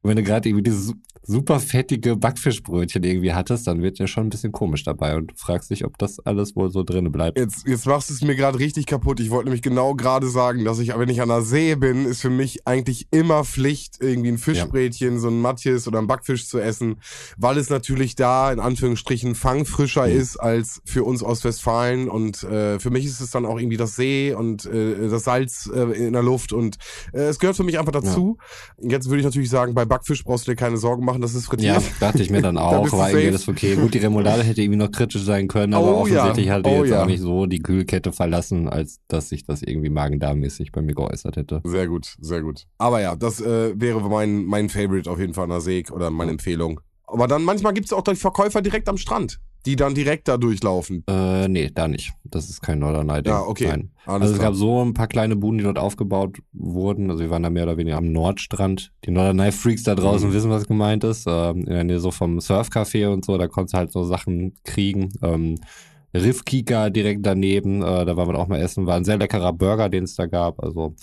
[0.00, 0.94] Und wenn du gerade irgendwie dieses
[1.30, 5.34] super fettige Backfischbrötchen irgendwie hattest, dann wird ja schon ein bisschen komisch dabei und du
[5.36, 7.38] fragst dich, ob das alles wohl so drin bleibt.
[7.38, 9.20] Jetzt, jetzt machst du es mir gerade richtig kaputt.
[9.20, 12.20] Ich wollte nämlich genau gerade sagen, dass ich, wenn ich an der See bin, ist
[12.20, 15.18] für mich eigentlich immer Pflicht, irgendwie ein Fischbrötchen, ja.
[15.18, 16.96] so ein Matjes oder ein Backfisch zu essen,
[17.36, 20.16] weil es natürlich da in Anführungsstrichen fangfrischer mhm.
[20.16, 23.94] ist als für uns Ostwestfalen und äh, für mich ist es dann auch irgendwie das
[23.94, 26.76] See und äh, das Salz äh, in der Luft und
[27.12, 28.36] äh, es gehört für mich einfach dazu.
[28.80, 28.90] Ja.
[28.90, 31.46] Jetzt würde ich natürlich sagen, bei Backfisch brauchst du dir keine Sorgen machen, dass es
[31.46, 31.76] frittiert.
[31.76, 33.76] Ja, dachte ich mir dann auch, da war irgendwie das okay.
[33.76, 36.54] Gut, die Remoulade hätte irgendwie noch kritisch sein können, aber oh, offensichtlich ja.
[36.54, 37.02] hat die oh, jetzt ja.
[37.02, 41.36] auch nicht so die Kühlkette verlassen, als dass sich das irgendwie magen-darm-mäßig bei mir geäußert
[41.36, 41.60] hätte.
[41.64, 42.66] Sehr gut, sehr gut.
[42.78, 46.10] Aber ja, das äh, wäre mein, mein Favorite auf jeden Fall an der Seeg oder
[46.10, 46.80] meine Empfehlung.
[47.06, 50.36] Aber dann manchmal gibt es auch die Verkäufer direkt am Strand die dann direkt da
[50.36, 51.04] durchlaufen?
[51.08, 52.12] Äh, nee, da nicht.
[52.24, 53.22] Das ist kein Norderney.
[53.26, 53.68] Ja, okay.
[53.68, 53.90] Nein.
[54.06, 57.10] Alles also es gab so ein paar kleine Buden, die dort aufgebaut wurden.
[57.10, 58.92] Also wir waren da mehr oder weniger am Nordstrand.
[59.04, 60.34] Die Norderney-Freaks da draußen mhm.
[60.34, 61.26] wissen, was gemeint ist.
[61.28, 64.54] Ähm, in der Nähe so vom Surfcafé und so, da konntest du halt so Sachen
[64.64, 65.10] kriegen.
[65.22, 65.56] Ähm,
[66.14, 68.86] Riffkika direkt daneben, äh, da waren wir auch mal essen.
[68.86, 70.62] War ein sehr leckerer Burger, den es da gab.
[70.62, 70.94] Also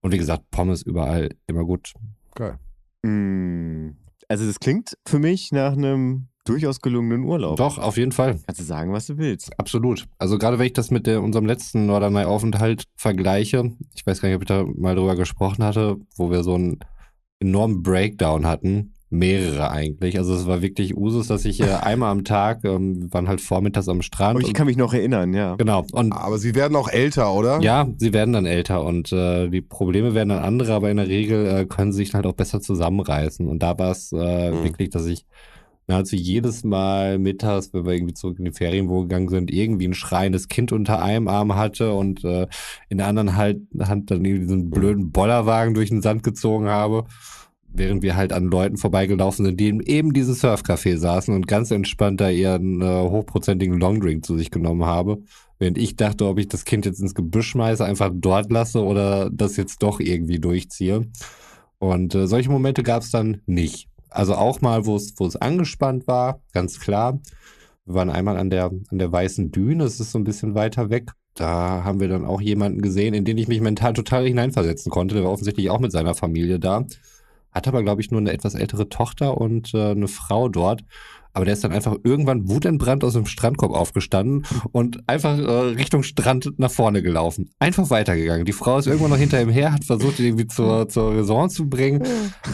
[0.00, 1.94] Und wie gesagt, Pommes überall immer gut.
[2.34, 2.58] Geil.
[3.02, 3.96] Mm,
[4.28, 7.56] Also das klingt für mich nach einem durchaus gelungenen Urlaub.
[7.56, 8.38] Doch, auf jeden Fall.
[8.46, 9.58] Kannst du sagen, was du willst.
[9.58, 10.06] Absolut.
[10.18, 14.36] Also gerade wenn ich das mit der, unserem letzten Norderney-Aufenthalt vergleiche, ich weiß gar nicht,
[14.36, 16.78] ob ich da mal drüber gesprochen hatte, wo wir so einen
[17.40, 18.90] enormen Breakdown hatten.
[19.10, 20.18] Mehrere eigentlich.
[20.18, 23.40] Also es war wirklich Usus, dass ich äh, einmal am Tag, ähm, wir waren halt
[23.40, 24.30] vormittags am Strand.
[24.30, 25.54] Aber ich und, kann mich noch erinnern, ja.
[25.54, 25.84] genau.
[25.92, 27.60] Und Aber sie werden auch älter, oder?
[27.60, 31.06] ja, sie werden dann älter und äh, die Probleme werden dann andere, aber in der
[31.06, 33.46] Regel äh, können sie sich halt auch besser zusammenreißen.
[33.46, 34.64] Und da war es äh, Mhm.
[34.64, 35.24] wirklich, dass ich
[35.86, 39.88] nahezu jedes Mal mittags, wenn wir irgendwie zurück in die Ferien wo gegangen sind, irgendwie
[39.88, 42.46] ein schreiendes Kind unter einem Arm hatte und äh,
[42.88, 47.04] in der anderen halt, Hand dann irgendwie diesen blöden Bollerwagen durch den Sand gezogen habe.
[47.76, 51.72] Während wir halt an Leuten vorbeigelaufen sind, die in eben diesem Surfcafé saßen und ganz
[51.72, 55.18] entspannt da ihren äh, hochprozentigen Longdrink zu sich genommen habe.
[55.58, 59.28] Während ich dachte, ob ich das Kind jetzt ins Gebüsch schmeiße, einfach dort lasse oder
[59.30, 61.08] das jetzt doch irgendwie durchziehe.
[61.78, 63.88] Und äh, solche Momente gab es dann nicht.
[64.14, 67.18] Also auch mal, wo es wo es angespannt war, ganz klar.
[67.84, 70.88] Wir waren einmal an der, an der Weißen Düne, es ist so ein bisschen weiter
[70.88, 71.10] weg.
[71.34, 75.16] Da haben wir dann auch jemanden gesehen, in den ich mich mental total hineinversetzen konnte.
[75.16, 76.86] Der war offensichtlich auch mit seiner Familie da.
[77.50, 80.84] Hat aber, glaube ich, nur eine etwas ältere Tochter und äh, eine Frau dort.
[81.34, 86.02] Aber der ist dann einfach irgendwann wutentbrannt aus dem Strandkorb aufgestanden und einfach äh, Richtung
[86.02, 87.50] Strand nach vorne gelaufen.
[87.58, 88.44] Einfach weitergegangen.
[88.44, 91.50] Die Frau ist irgendwann noch hinter ihm her, hat versucht, ihn irgendwie zur, zur Raison
[91.50, 92.02] zu bringen.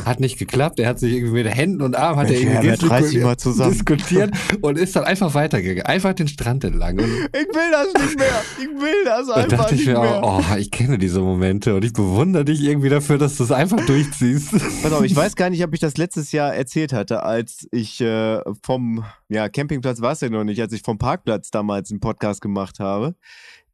[0.04, 0.80] Hat nicht geklappt.
[0.80, 3.72] Er hat sich irgendwie mit Händen und Armen hat er irgendwie mal zusammen.
[3.72, 5.84] diskutiert und ist dann einfach weitergegangen.
[5.84, 6.98] Einfach den Strand entlang.
[6.98, 8.42] Und Ich will das nicht mehr.
[8.58, 11.92] Ich will das da dachte ich mir auch, oh, ich kenne diese Momente und ich
[11.92, 14.52] bewundere dich irgendwie dafür, dass du es einfach durchziehst.
[14.82, 18.00] Pass auf, ich weiß gar nicht, ob ich das letztes Jahr erzählt hatte, als ich
[18.00, 18.40] äh,
[18.70, 22.40] vom ja, Campingplatz war es ja noch nicht, als ich vom Parkplatz damals einen Podcast
[22.40, 23.16] gemacht habe.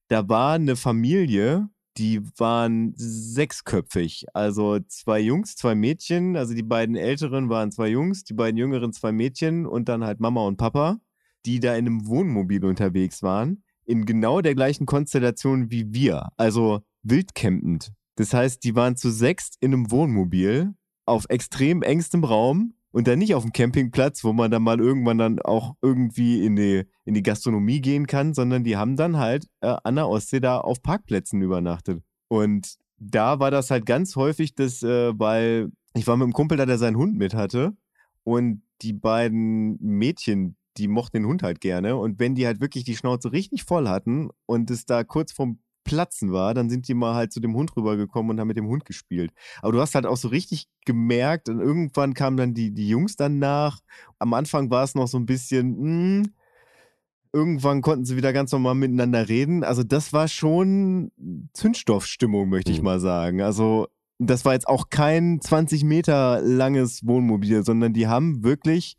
[0.09, 1.69] Da war eine Familie,
[1.99, 4.25] die waren sechsköpfig.
[4.33, 6.35] Also zwei Jungs, zwei Mädchen.
[6.35, 10.19] Also die beiden Älteren waren zwei Jungs, die beiden Jüngeren zwei Mädchen und dann halt
[10.19, 10.97] Mama und Papa,
[11.45, 13.65] die da in einem Wohnmobil unterwegs waren.
[13.85, 16.31] In genau der gleichen Konstellation wie wir.
[16.39, 17.93] Also wildcampend.
[18.15, 20.73] Das heißt, die waren zu sechst in einem Wohnmobil
[21.05, 25.19] auf extrem engstem Raum und dann nicht auf dem Campingplatz, wo man dann mal irgendwann
[25.19, 29.49] dann auch irgendwie in die, in die Gastronomie gehen kann, sondern die haben dann halt
[29.61, 32.03] äh, an der Ostsee da auf Parkplätzen übernachtet.
[32.29, 36.57] Und da war das halt ganz häufig, dass, äh, weil ich war mit einem Kumpel
[36.57, 37.77] da, der seinen Hund mit hatte
[38.25, 42.85] und die beiden Mädchen, die mochten den Hund halt gerne und wenn die halt wirklich
[42.85, 46.95] die Schnauze richtig voll hatten und es da kurz vorm Platzen war, dann sind die
[46.95, 49.33] mal halt zu dem Hund rübergekommen und haben mit dem Hund gespielt.
[49.63, 53.17] Aber du hast halt auch so richtig gemerkt und irgendwann kamen dann die, die Jungs
[53.17, 53.81] dann nach.
[54.19, 56.29] Am Anfang war es noch so ein bisschen, mh,
[57.33, 59.65] irgendwann konnten sie wieder ganz normal miteinander reden.
[59.65, 61.13] Also das war schon
[61.53, 62.85] Zündstoffstimmung, möchte ich Mhm.
[62.85, 63.43] mal sagen.
[63.43, 68.97] Also das war jetzt auch kein 20 Meter langes Wohnmobil, sondern die haben wirklich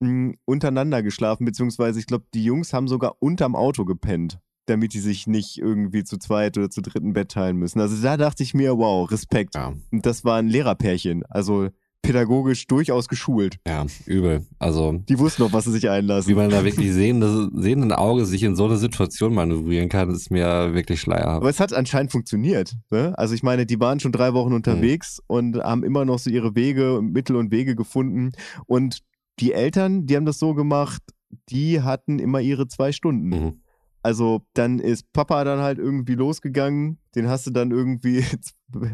[0.00, 5.00] mh, untereinander geschlafen, beziehungsweise ich glaube, die Jungs haben sogar unterm Auto gepennt damit die
[5.00, 7.80] sich nicht irgendwie zu zweit oder zu dritten Bett teilen müssen.
[7.80, 9.54] Also da dachte ich mir, wow, Respekt.
[9.54, 11.68] Ja, Und das war ein Lehrerpärchen, also
[12.02, 13.56] pädagogisch durchaus geschult.
[13.66, 14.46] ja, übel.
[14.60, 16.34] Also Die wussten auch, was sie sich wie einlassen.
[16.36, 20.72] man da wirklich sehende, sehenden Auge sich in so eine Situation manövrieren kann, ist mir
[20.72, 21.40] wirklich schleierhaft.
[21.40, 22.76] Aber es hat anscheinend funktioniert.
[22.92, 23.12] Ne?
[23.18, 26.54] Also ich meine, die waren schon drei Wochen unterwegs und haben immer noch so ihre
[26.54, 28.30] Wege, Mittel und Wege gefunden.
[28.66, 29.00] Und
[29.40, 31.02] die Eltern, die haben das so gemacht,
[31.48, 33.28] die hatten immer ihre zwei Stunden.
[33.30, 33.60] Mhm.
[34.06, 37.00] Also dann ist Papa dann halt irgendwie losgegangen.
[37.16, 38.24] Den hast du dann irgendwie,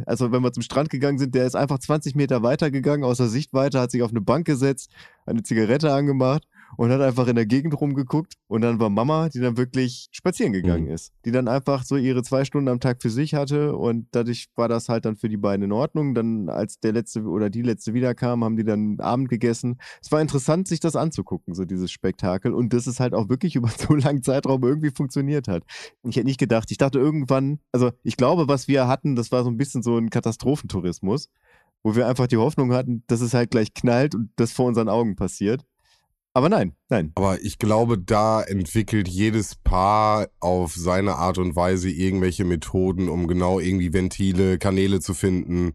[0.06, 3.28] also wenn wir zum Strand gegangen sind, der ist einfach 20 Meter weiter gegangen, außer
[3.28, 4.90] Sichtweite, hat sich auf eine Bank gesetzt,
[5.26, 6.46] eine Zigarette angemacht
[6.76, 8.34] und hat einfach in der Gegend rumgeguckt.
[8.48, 10.92] Und dann war Mama, die dann wirklich spazieren gegangen Mhm.
[10.92, 11.12] ist.
[11.24, 14.68] Die dann einfach so ihre zwei Stunden am Tag für sich hatte und dadurch war
[14.68, 16.14] das halt dann für die beiden in Ordnung.
[16.14, 19.78] Dann, als der letzte oder die letzte wiederkam, haben die dann Abend gegessen.
[20.02, 22.52] Es war interessant, sich das anzugucken, so dieses Spektakel.
[22.52, 25.64] Und das ist halt auch wirklich über so einen langen Zeitraum irgendwie funktioniert hat.
[26.02, 29.44] Ich hätte nicht gedacht, ich dachte irgendwann, also ich glaube, was wir hatten, das war
[29.44, 31.28] so ein bisschen so ein Katastrophentourismus,
[31.82, 34.88] wo wir einfach die Hoffnung hatten, dass es halt gleich knallt und das vor unseren
[34.88, 35.64] Augen passiert.
[36.34, 37.12] Aber nein, nein.
[37.14, 43.28] Aber ich glaube, da entwickelt jedes Paar auf seine Art und Weise irgendwelche Methoden, um
[43.28, 45.74] genau irgendwie Ventile, Kanäle zu finden,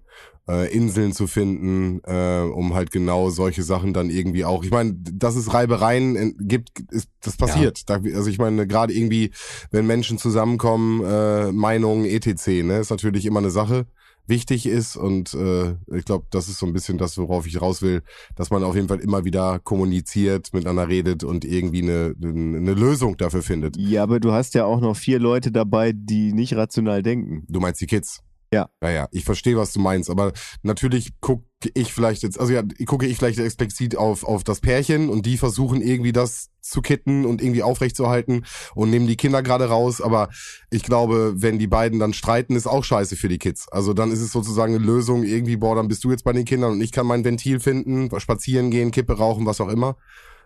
[0.50, 4.64] äh, Inseln zu finden, äh, um halt genau solche Sachen dann irgendwie auch.
[4.64, 7.88] Ich meine, dass es Reibereien gibt, ist, das passiert.
[7.88, 9.32] Da, also ich meine, gerade irgendwie,
[9.70, 13.86] wenn Menschen zusammenkommen, äh, Meinungen, etc., ne, ist natürlich immer eine Sache
[14.28, 17.82] wichtig ist und äh, ich glaube, das ist so ein bisschen das, worauf ich raus
[17.82, 18.02] will,
[18.36, 23.18] dass man auf jeden Fall immer wieder kommuniziert, miteinander redet und irgendwie eine, eine Lösung
[23.18, 23.78] dafür findet.
[23.78, 27.46] Ja, aber du hast ja auch noch vier Leute dabei, die nicht rational denken.
[27.48, 28.24] Du meinst die Kids?
[28.54, 28.70] Ja.
[28.82, 30.32] Ja, ja, ich verstehe, was du meinst, aber
[30.64, 31.44] natürlich gucke
[31.74, 35.38] ich vielleicht jetzt, also ja, gucke ich vielleicht explizit auf, auf das Pärchen und die
[35.38, 40.30] versuchen irgendwie das zu kitten und irgendwie aufrechtzuerhalten und nehmen die Kinder gerade raus, aber
[40.70, 43.68] ich glaube, wenn die beiden dann streiten, ist auch scheiße für die Kids.
[43.70, 46.46] Also dann ist es sozusagen eine Lösung, irgendwie, boah, dann bist du jetzt bei den
[46.46, 49.98] Kindern und ich kann mein Ventil finden, spazieren gehen, Kippe rauchen, was auch immer.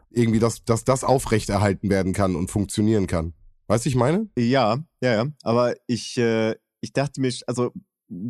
[0.10, 3.34] Irgendwie, dass, dass das aufrechterhalten werden kann und funktionieren kann.
[3.68, 4.28] Weißt du, ich meine?
[4.38, 5.26] Ja, ja, ja.
[5.44, 7.72] Aber ich, äh, ich dachte mir, also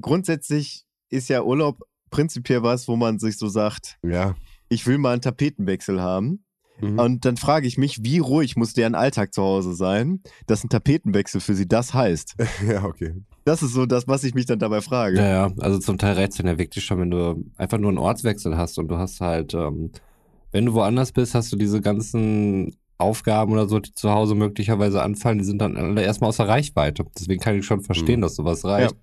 [0.01, 1.79] grundsätzlich ist ja Urlaub
[2.09, 4.35] prinzipiell was, wo man sich so sagt, Ja.
[4.69, 6.43] ich will mal einen Tapetenwechsel haben.
[6.81, 6.99] Mhm.
[6.99, 10.69] Und dann frage ich mich, wie ruhig muss deren Alltag zu Hause sein, dass ein
[10.69, 12.35] Tapetenwechsel für sie das heißt.
[12.67, 13.13] ja, okay.
[13.45, 15.17] Das ist so das, was ich mich dann dabei frage.
[15.17, 17.97] Ja, ja, also zum Teil reizt dann ja wirklich schon, wenn du einfach nur einen
[17.97, 19.91] Ortswechsel hast und du hast halt, ähm,
[20.51, 25.01] wenn du woanders bist, hast du diese ganzen Aufgaben oder so, die zu Hause möglicherweise
[25.01, 27.05] anfallen, die sind dann alle erstmal außer Reichweite.
[27.17, 28.23] Deswegen kann ich schon verstehen, Mhm.
[28.23, 28.95] dass sowas reicht.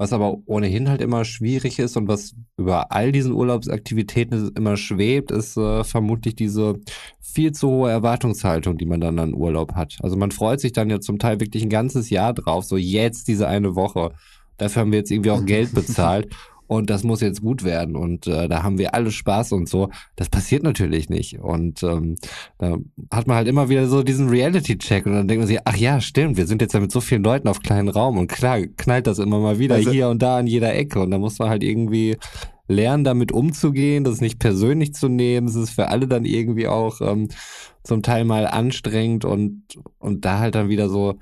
[0.00, 5.30] Was aber ohnehin halt immer schwierig ist und was über all diesen Urlaubsaktivitäten immer schwebt,
[5.30, 6.80] ist äh, vermutlich diese
[7.20, 9.98] viel zu hohe Erwartungshaltung, die man dann an Urlaub hat.
[10.00, 13.28] Also man freut sich dann ja zum Teil wirklich ein ganzes Jahr drauf, so jetzt
[13.28, 14.12] diese eine Woche.
[14.56, 16.34] Dafür haben wir jetzt irgendwie auch Geld bezahlt
[16.70, 17.96] und das muss jetzt gut werden.
[17.96, 19.90] Und äh, da haben wir alle Spaß und so.
[20.14, 21.40] Das passiert natürlich nicht.
[21.40, 22.14] Und ähm,
[22.58, 22.76] da
[23.10, 25.04] hat man halt immer wieder so diesen Reality-Check.
[25.04, 27.24] Und dann denkt man sich, ach ja, stimmt, wir sind jetzt ja mit so vielen
[27.24, 28.18] Leuten auf kleinen Raum.
[28.18, 31.00] Und klar knallt das immer mal wieder Also- hier und da an jeder Ecke.
[31.00, 32.16] Und da muss man halt irgendwie
[32.68, 35.48] lernen, damit umzugehen, das nicht persönlich zu nehmen.
[35.48, 37.30] Es ist für alle dann irgendwie auch ähm,
[37.82, 39.24] zum Teil mal anstrengend.
[39.24, 39.64] Und,
[39.98, 41.16] und da halt dann wieder so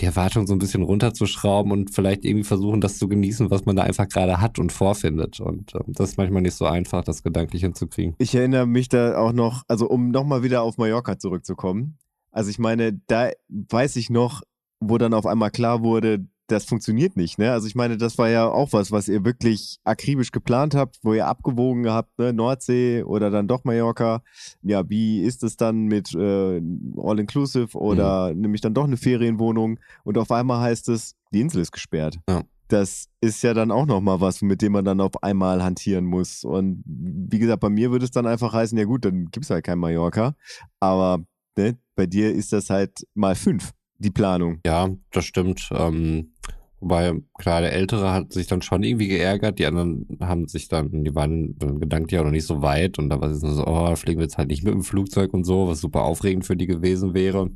[0.00, 3.76] die Erwartung so ein bisschen runterzuschrauben und vielleicht irgendwie versuchen, das zu genießen, was man
[3.76, 5.40] da einfach gerade hat und vorfindet.
[5.40, 8.14] Und ähm, das ist manchmal nicht so einfach, das gedanklich hinzukriegen.
[8.18, 11.98] Ich erinnere mich da auch noch, also um nochmal wieder auf Mallorca zurückzukommen.
[12.32, 14.42] Also ich meine, da weiß ich noch,
[14.80, 17.52] wo dann auf einmal klar wurde, das funktioniert nicht, ne?
[17.52, 21.14] Also ich meine, das war ja auch was, was ihr wirklich akribisch geplant habt, wo
[21.14, 22.32] ihr abgewogen habt, ne?
[22.32, 24.22] Nordsee oder dann doch Mallorca.
[24.62, 26.60] Ja, wie ist es dann mit äh,
[26.96, 31.72] All-Inclusive oder nämlich dann doch eine Ferienwohnung und auf einmal heißt es, die Insel ist
[31.72, 32.18] gesperrt.
[32.28, 32.42] Ja.
[32.68, 36.44] Das ist ja dann auch nochmal was, mit dem man dann auf einmal hantieren muss.
[36.44, 39.50] Und wie gesagt, bei mir würde es dann einfach heißen, ja gut, dann gibt es
[39.50, 40.34] halt kein Mallorca.
[40.80, 41.24] Aber
[41.56, 43.72] ne, bei dir ist das halt mal fünf,
[44.04, 44.60] die Planung.
[44.66, 45.68] Ja, das stimmt.
[45.72, 46.32] Ähm,
[46.80, 51.04] wobei, klar, der Ältere hat sich dann schon irgendwie geärgert, die anderen haben sich dann,
[51.04, 53.96] die waren dann gedanklich auch noch nicht so weit und da war es so, oh,
[53.96, 56.66] fliegen wir jetzt halt nicht mit dem Flugzeug und so, was super aufregend für die
[56.66, 57.50] gewesen wäre.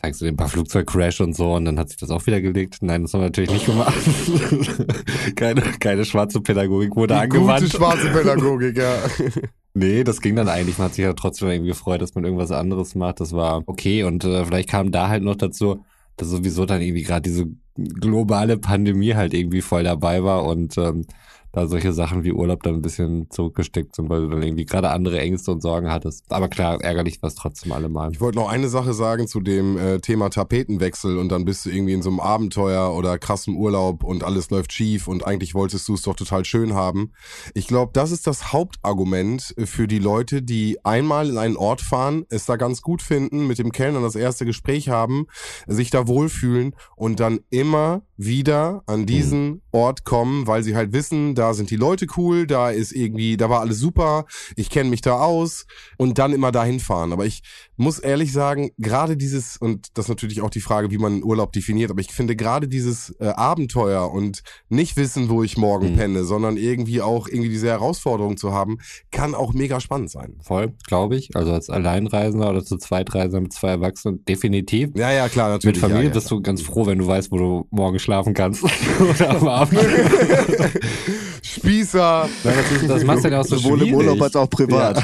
[0.00, 2.78] Zeigst du den paar Flugzeugcrash und so und dann hat sich das auch wieder gelegt.
[2.82, 3.94] Nein, das haben wir natürlich nicht gemacht.
[5.36, 7.62] keine, keine schwarze Pädagogik wurde Die angewandt.
[7.62, 8.96] gute schwarze Pädagogik, ja.
[9.76, 10.78] Nee, das ging dann eigentlich.
[10.78, 13.20] Man hat sich ja trotzdem irgendwie gefreut, dass man irgendwas anderes macht.
[13.20, 14.04] Das war okay.
[14.04, 15.84] Und äh, vielleicht kam da halt noch dazu,
[16.16, 17.46] dass sowieso dann irgendwie gerade diese
[17.76, 21.06] globale Pandemie halt irgendwie voll dabei war und ähm,
[21.54, 24.90] da solche Sachen wie Urlaub dann ein bisschen zurückgesteckt sind, weil du dann irgendwie gerade
[24.90, 26.24] andere Ängste und Sorgen hattest.
[26.30, 28.10] Aber klar, ärgerlich war es trotzdem allemal.
[28.10, 31.70] Ich wollte noch eine Sache sagen zu dem äh, Thema Tapetenwechsel und dann bist du
[31.70, 35.86] irgendwie in so einem Abenteuer oder krassem Urlaub und alles läuft schief und eigentlich wolltest
[35.86, 37.12] du es doch total schön haben.
[37.54, 42.24] Ich glaube, das ist das Hauptargument für die Leute, die einmal in einen Ort fahren,
[42.30, 45.26] es da ganz gut finden, mit dem Kellner das erste Gespräch haben,
[45.68, 51.34] sich da wohlfühlen und dann immer wieder an diesen Ort kommen, weil sie halt wissen,
[51.34, 54.24] da sind die Leute cool, da ist irgendwie, da war alles super,
[54.56, 55.66] ich kenne mich da aus
[55.98, 57.12] und dann immer dahin fahren.
[57.12, 57.42] Aber ich
[57.76, 61.52] muss ehrlich sagen, gerade dieses, und das ist natürlich auch die Frage, wie man Urlaub
[61.52, 65.96] definiert, aber ich finde gerade dieses äh, Abenteuer und nicht wissen, wo ich morgen Mhm.
[65.96, 68.78] penne, sondern irgendwie auch irgendwie diese Herausforderung zu haben,
[69.10, 70.36] kann auch mega spannend sein.
[70.40, 71.34] Voll, glaube ich.
[71.34, 74.90] Also als Alleinreisender oder zu Zweitreisender mit zwei Erwachsenen, definitiv.
[74.94, 75.76] Ja, ja, klar, natürlich.
[75.76, 78.34] Mit Familie ja, ja, bist du ganz froh, wenn du weißt, wo du morgen schlafen
[78.34, 78.62] kannst.
[79.00, 79.63] Oder am Abend.
[81.42, 81.98] Spießer.
[81.98, 85.02] Ja, das, das macht ja auch so Sowohl im Urlaub als auch privat.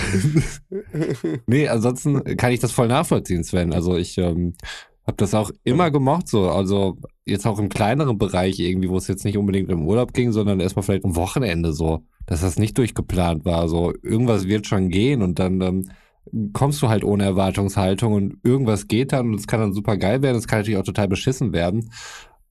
[1.47, 3.73] Nee, ansonsten kann ich das voll nachvollziehen, Sven.
[3.73, 4.55] Also ich ähm,
[5.07, 6.51] habe das auch immer gemocht so.
[6.51, 10.33] Also jetzt auch im kleineren Bereich irgendwie, wo es jetzt nicht unbedingt im Urlaub ging,
[10.33, 13.69] sondern erstmal vielleicht am Wochenende so, dass das nicht durchgeplant war.
[13.69, 15.91] So irgendwas wird schon gehen und dann ähm,
[16.53, 20.23] kommst du halt ohne Erwartungshaltung und irgendwas geht dann und es kann dann super geil
[20.23, 20.37] werden.
[20.37, 21.91] Es kann natürlich auch total beschissen werden.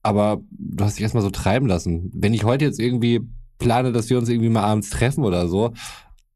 [0.02, 2.10] Aber du hast dich erstmal so treiben lassen.
[2.14, 3.20] Wenn ich heute jetzt irgendwie
[3.58, 5.72] plane, dass wir uns irgendwie mal abends treffen oder so,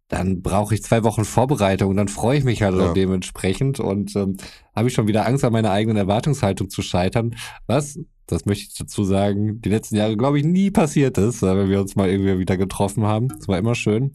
[0.08, 2.92] dann brauche ich zwei Wochen Vorbereitung und dann freue ich mich halt Ja.
[2.92, 4.36] dementsprechend und ähm,
[4.76, 7.34] habe ich schon wieder Angst an meiner eigenen Erwartungshaltung zu scheitern.
[7.66, 11.56] Was, das möchte ich dazu sagen, die letzten Jahre, glaube ich, nie passiert ist, äh,
[11.56, 13.28] wenn wir uns mal irgendwie wieder getroffen haben.
[13.28, 14.12] Das war immer schön.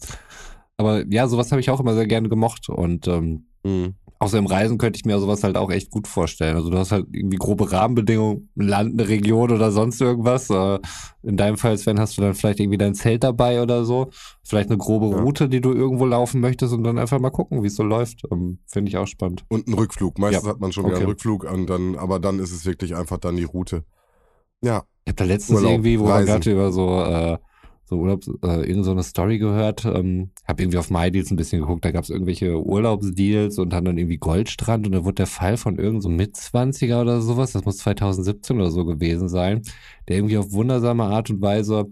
[0.78, 3.96] Aber ja, sowas habe ich auch immer sehr gerne gemocht und ähm, Mhm.
[4.22, 6.58] Außer im Reisen könnte ich mir sowas halt auch echt gut vorstellen.
[6.58, 10.50] Also du hast halt irgendwie grobe Rahmenbedingungen, ein Land, eine Region oder sonst irgendwas.
[10.50, 10.80] Äh,
[11.24, 14.10] In deinem Fall, Sven, hast du dann vielleicht irgendwie dein Zelt dabei oder so.
[14.44, 15.22] Vielleicht eine grobe Ja.
[15.24, 18.24] Route, die du irgendwo laufen möchtest und dann einfach mal gucken, wie es so läuft.
[18.30, 19.46] Ähm, Finde ich auch spannend.
[19.48, 20.20] Und ein Rückflug.
[20.20, 20.50] Meistens Ja.
[20.52, 21.04] hat man schon wieder Okay.
[21.04, 23.86] einen Rückflug und dann, aber dann ist es wirklich einfach dann die Route.
[24.62, 26.26] Ja, Ich habe da letztens Urlaub, irgendwie, wo wir Reisen.
[26.28, 27.38] gerade über so, äh,
[27.90, 31.62] so Urlaubs, äh, irgend so eine Story gehört, ähm, habe irgendwie auf MyDeals ein bisschen
[31.62, 35.28] geguckt, da gab es irgendwelche Urlaubsdeals und dann dann irgendwie Goldstrand und da wurde der
[35.28, 39.64] Fall von irgendeinem so Mitzwanziger oder sowas, das muss 2017 oder so gewesen sein,
[40.08, 41.88] der irgendwie auf wundersame Art und Weise,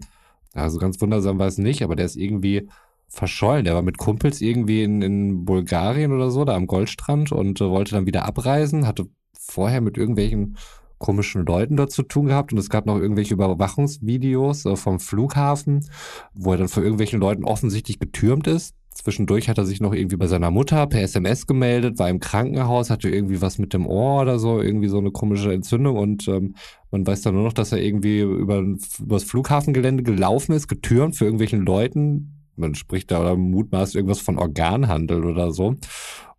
[0.54, 2.68] also ganz wundersam war es nicht, aber der ist irgendwie
[3.08, 3.64] verschollen.
[3.64, 7.68] Der war mit Kumpels irgendwie in, in Bulgarien oder so, da am Goldstrand und äh,
[7.68, 9.06] wollte dann wieder abreisen, hatte
[9.38, 10.56] vorher mit irgendwelchen
[10.98, 15.86] komischen Leuten dort zu tun gehabt und es gab noch irgendwelche Überwachungsvideos äh, vom Flughafen,
[16.34, 18.74] wo er dann vor irgendwelchen Leuten offensichtlich getürmt ist.
[18.90, 22.90] Zwischendurch hat er sich noch irgendwie bei seiner Mutter per SMS gemeldet, war im Krankenhaus,
[22.90, 26.56] hatte irgendwie was mit dem Ohr oder so, irgendwie so eine komische Entzündung und ähm,
[26.90, 28.64] man weiß dann nur noch, dass er irgendwie über,
[28.98, 32.44] übers Flughafengelände gelaufen ist, getürmt für irgendwelchen Leuten.
[32.56, 35.76] Man spricht da oder mutmaßt irgendwas von Organhandel oder so.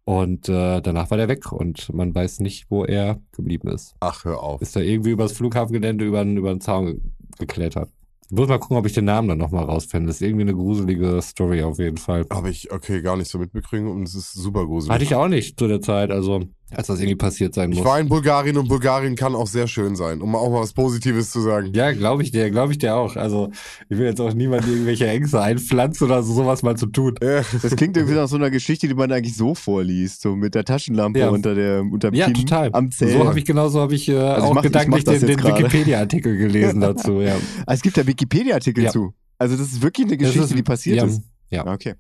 [0.10, 3.93] Und äh, danach war der weg und man weiß nicht, wo er geblieben ist.
[3.99, 4.60] ach, hör auf.
[4.60, 6.99] Ist da irgendwie übers Flughafengelände über, den- über den Zaun ge-
[7.38, 7.89] geklettert.
[8.32, 10.07] Ich muss mal gucken, ob ich den Namen dann nochmal rausfinde.
[10.07, 12.26] Das ist irgendwie eine gruselige Story auf jeden Fall.
[12.32, 14.91] Habe ich, okay, gar nicht so mitbekommen und es ist super gruselig.
[14.93, 16.41] Hatte ich auch nicht zu der Zeit, also
[16.72, 17.86] als das irgendwie passiert sein Ich muss.
[17.88, 21.32] war in Bulgarien und Bulgarien kann auch sehr schön sein, um auch mal was Positives
[21.32, 21.72] zu sagen.
[21.74, 23.15] Ja, glaube ich dir, glaube ich dir auch.
[23.15, 23.49] Also
[23.89, 27.15] ich will jetzt auch niemand irgendwelche Ängste einpflanzen oder so, sowas mal zu tun.
[27.22, 27.41] Ja.
[27.61, 30.63] Das klingt irgendwie nach so einer Geschichte, die man eigentlich so vorliest, so mit der
[30.65, 31.30] Taschenlampe Ja.
[31.30, 32.70] unter der unterm Ja, total.
[32.74, 33.13] am Zelt.
[33.13, 35.22] So habe ich genauso habe ich äh, Also ich auch mach- ich gedanklich mach das
[35.22, 35.43] den, den.
[35.43, 37.22] Wikipedia-Artikel gelesen dazu.
[37.22, 37.36] Ja.
[37.65, 38.91] Ah, es gibt ja Wikipedia-Artikel Ja.
[38.91, 39.13] zu.
[39.38, 41.22] Also das ist wirklich eine Geschichte, ist- die passiert ja, ist.
[41.49, 41.65] ja.
[41.65, 41.95] Okay.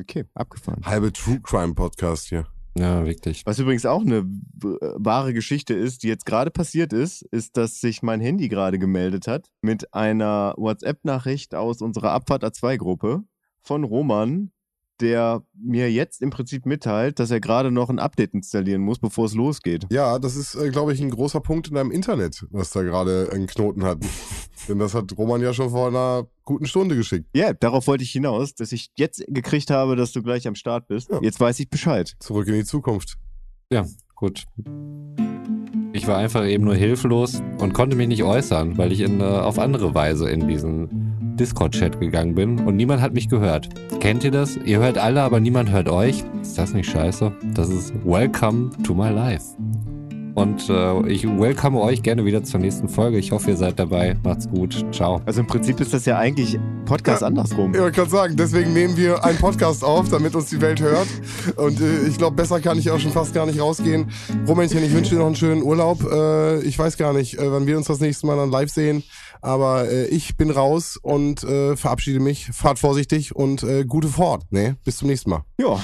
[0.00, 0.80] Okay, abgefahren.
[0.84, 2.46] Halbe True Crime Podcast hier.
[2.76, 3.42] Ja, wirklich.
[3.44, 7.80] Was übrigens auch eine w- wahre Geschichte ist, die jetzt gerade passiert ist, ist, dass
[7.80, 13.22] sich mein Handy gerade gemeldet hat mit einer WhatsApp-Nachricht aus unserer Abfahrt A2-Gruppe
[13.60, 14.50] von Roman,
[15.00, 19.24] der mir jetzt im Prinzip mitteilt, dass er gerade noch ein Update installieren muss, bevor
[19.24, 19.86] es losgeht.
[19.90, 23.30] Ja, das ist, äh, glaube ich, ein großer Punkt in deinem Internet, was da gerade
[23.32, 23.98] einen Knoten hat.
[24.68, 27.26] Denn das hat Roman ja schon vor einer guten Stunde geschickt.
[27.34, 30.88] Ja, darauf wollte ich hinaus, dass ich jetzt gekriegt habe, dass du gleich am Start
[30.88, 31.10] bist.
[31.10, 31.20] Ja.
[31.22, 32.14] Jetzt weiß ich Bescheid.
[32.20, 33.16] Zurück in die Zukunft.
[33.70, 34.44] Ja, gut.
[35.94, 39.24] Ich war einfach eben nur hilflos und konnte mich nicht äußern, weil ich in, äh,
[39.24, 43.68] auf andere Weise in diesen Discord-Chat gegangen bin und niemand hat mich gehört.
[44.00, 44.56] Kennt ihr das?
[44.56, 46.24] Ihr hört alle, aber niemand hört euch.
[46.40, 47.32] Ist das nicht scheiße?
[47.54, 49.44] Das ist Welcome to my life.
[50.34, 53.18] Und äh, ich welcome euch gerne wieder zur nächsten Folge.
[53.18, 54.16] Ich hoffe, ihr seid dabei.
[54.24, 54.82] Macht's gut.
[54.90, 55.20] Ciao.
[55.26, 57.26] Also im Prinzip ist das ja eigentlich Podcast Ja.
[57.26, 57.74] andersrum.
[57.74, 61.06] Ja, ich kann sagen, deswegen nehmen wir einen Podcast auf, damit uns die Welt hört.
[61.56, 64.10] Und äh, ich glaube, besser kann ich auch schon fast gar nicht rausgehen.
[64.48, 66.02] Romännchen, ich wünsche dir noch einen schönen Urlaub.
[66.10, 69.02] Äh, ich weiß gar nicht, äh, wann wir uns das nächste Mal dann live sehen.
[69.42, 72.46] Aber äh, ich bin raus und äh, verabschiede mich.
[72.52, 74.50] Fahrt vorsichtig und äh, gute Fahrt.
[74.50, 74.76] Ne?
[74.84, 75.42] Bis zum nächsten Mal.
[75.60, 75.78] Ja,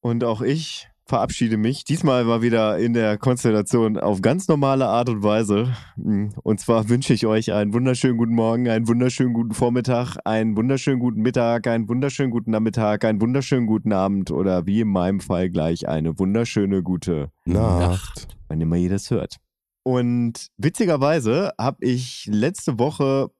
[0.00, 1.84] und auch ich verabschiede mich.
[1.84, 5.74] Diesmal war wieder in der Konstellation auf ganz normale Art und Weise.
[5.96, 11.00] Und zwar wünsche ich euch einen wunderschönen guten Morgen, einen wunderschönen guten Vormittag, einen wunderschönen
[11.00, 15.50] guten Mittag, einen wunderschönen guten Nachmittag, einen wunderschönen guten Abend oder wie in meinem Fall
[15.50, 18.28] gleich eine wunderschöne gute Nacht.
[18.48, 19.40] wann immer ihr das hört.
[19.82, 23.30] Und witzigerweise habe ich letzte Woche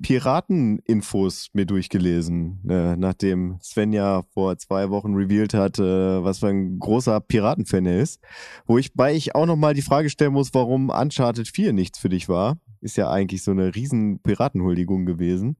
[0.00, 6.48] Pirateninfos mir durchgelesen, äh, nachdem Sven ja vor zwei Wochen revealed hat, äh, was für
[6.48, 8.20] ein großer Piratenfan er ist.
[8.66, 12.08] Wo ich bei ich auch nochmal die Frage stellen muss, warum Uncharted 4 nichts für
[12.08, 12.58] dich war.
[12.80, 15.58] Ist ja eigentlich so eine riesen Piratenhuldigung gewesen.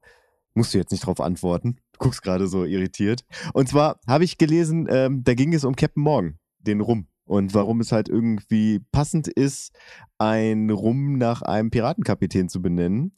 [0.54, 1.76] Musst du jetzt nicht drauf antworten.
[1.92, 3.24] Du guckst gerade so irritiert.
[3.52, 7.09] Und zwar habe ich gelesen, ähm, da ging es um Captain Morgan, den Rum.
[7.30, 9.72] Und warum es halt irgendwie passend ist,
[10.18, 13.12] ein Rum nach einem Piratenkapitän zu benennen.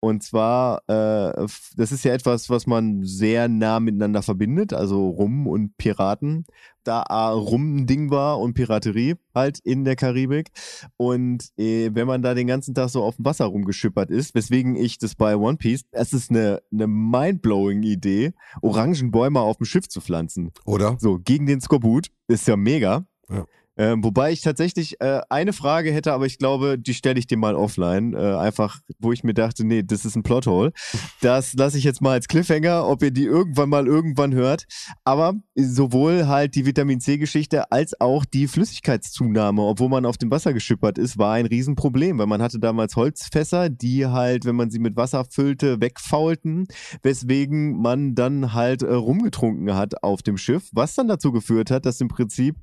[0.00, 5.46] Und zwar, äh, das ist ja etwas, was man sehr nah miteinander verbindet, also Rum
[5.46, 6.46] und Piraten.
[6.84, 10.48] Da A, Rum ein Ding war und Piraterie halt in der Karibik.
[10.96, 14.74] Und äh, wenn man da den ganzen Tag so auf dem Wasser rumgeschippert ist, weswegen
[14.74, 18.32] ich das bei One Piece, es ist eine, eine mindblowing Idee,
[18.62, 20.50] Orangenbäume auf dem Schiff zu pflanzen.
[20.64, 20.96] Oder?
[20.98, 22.08] So, gegen den Skorbut.
[22.26, 23.06] Ist ja mega.
[23.28, 23.46] Ja.
[23.76, 27.36] Ähm, wobei ich tatsächlich äh, eine Frage hätte, aber ich glaube, die stelle ich dir
[27.36, 28.14] mal offline.
[28.14, 30.72] Äh, einfach, wo ich mir dachte, nee, das ist ein Plothole.
[31.20, 34.66] Das lasse ich jetzt mal als Cliffhanger, ob ihr die irgendwann mal irgendwann hört.
[35.04, 40.52] Aber sowohl halt die Vitamin C-Geschichte als auch die Flüssigkeitszunahme, obwohl man auf dem Wasser
[40.52, 44.80] geschippert ist, war ein Riesenproblem, weil man hatte damals Holzfässer, die halt, wenn man sie
[44.80, 46.66] mit Wasser füllte, wegfaulten,
[47.02, 51.86] weswegen man dann halt äh, rumgetrunken hat auf dem Schiff, was dann dazu geführt hat,
[51.86, 52.56] dass im Prinzip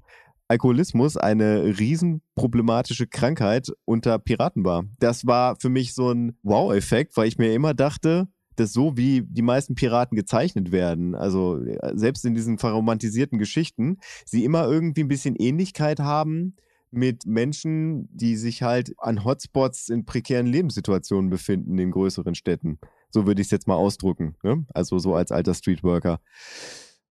[0.51, 4.83] Alkoholismus eine riesenproblematische Krankheit unter Piraten war.
[4.99, 8.27] Das war für mich so ein Wow-Effekt, weil ich mir immer dachte,
[8.57, 13.99] dass so wie die meisten Piraten gezeichnet werden, also äh, selbst in diesen verromantisierten Geschichten,
[14.25, 16.57] sie immer irgendwie ein bisschen Ähnlichkeit haben
[16.91, 22.77] mit Menschen, die sich halt an Hotspots in prekären Lebenssituationen befinden in größeren Städten.
[23.09, 24.35] So würde ich es jetzt mal ausdrucken.
[24.43, 24.65] Ne?
[24.73, 26.19] Also so als alter Streetworker.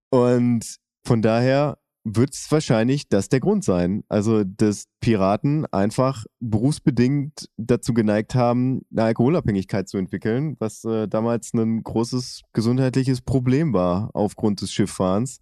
[0.10, 0.66] Und
[1.06, 1.78] von daher
[2.16, 4.04] wird es wahrscheinlich das der Grund sein.
[4.10, 11.54] Also, dass Piraten einfach berufsbedingt dazu geneigt haben, eine Alkoholabhängigkeit zu entwickeln, was äh, damals
[11.54, 15.42] ein großes gesundheitliches Problem war aufgrund des Schifffahrens.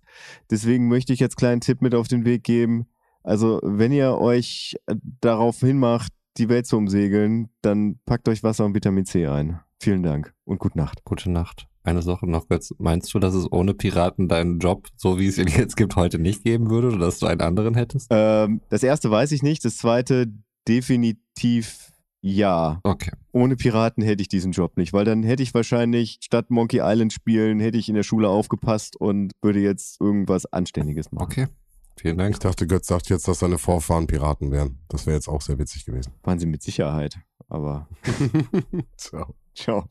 [0.49, 2.88] Deswegen möchte ich jetzt kleinen Tipp mit auf den Weg geben.
[3.24, 8.65] Also, wenn ihr euch äh, darauf hinmacht, die Welt zu umsegeln, dann packt euch Wasser
[8.65, 9.59] und Vitamin C ein.
[9.80, 11.03] Vielen Dank und gute Nacht.
[11.03, 11.68] Gute Nacht.
[11.88, 12.73] Eine Sache noch kurz.
[12.79, 16.19] Meinst du, dass es ohne Piraten deinen Job, so wie es ihn jetzt gibt, heute
[16.19, 18.07] nicht geben würde oder dass du einen anderen hättest?
[18.09, 19.63] Ähm, das erste weiß ich nicht.
[19.63, 20.27] Das zweite
[20.67, 22.81] definitiv ja.
[22.83, 23.11] Okay.
[23.31, 27.13] Ohne Piraten hätte ich diesen Job nicht, weil dann hätte ich wahrscheinlich statt Monkey Island
[27.13, 31.23] spielen, hätte ich in der Schule aufgepasst und würde jetzt irgendwas Anständiges machen.
[31.23, 31.47] Okay.
[31.95, 32.35] Vielen Dank.
[32.35, 34.79] Ich dachte, Götz sagt jetzt, dass seine Vorfahren Piraten wären.
[34.89, 36.11] Das wäre jetzt auch sehr witzig gewesen.
[36.23, 37.17] Waren sie mit Sicherheit,
[37.47, 37.88] aber
[38.97, 39.33] Ciao.
[39.55, 39.88] ciao.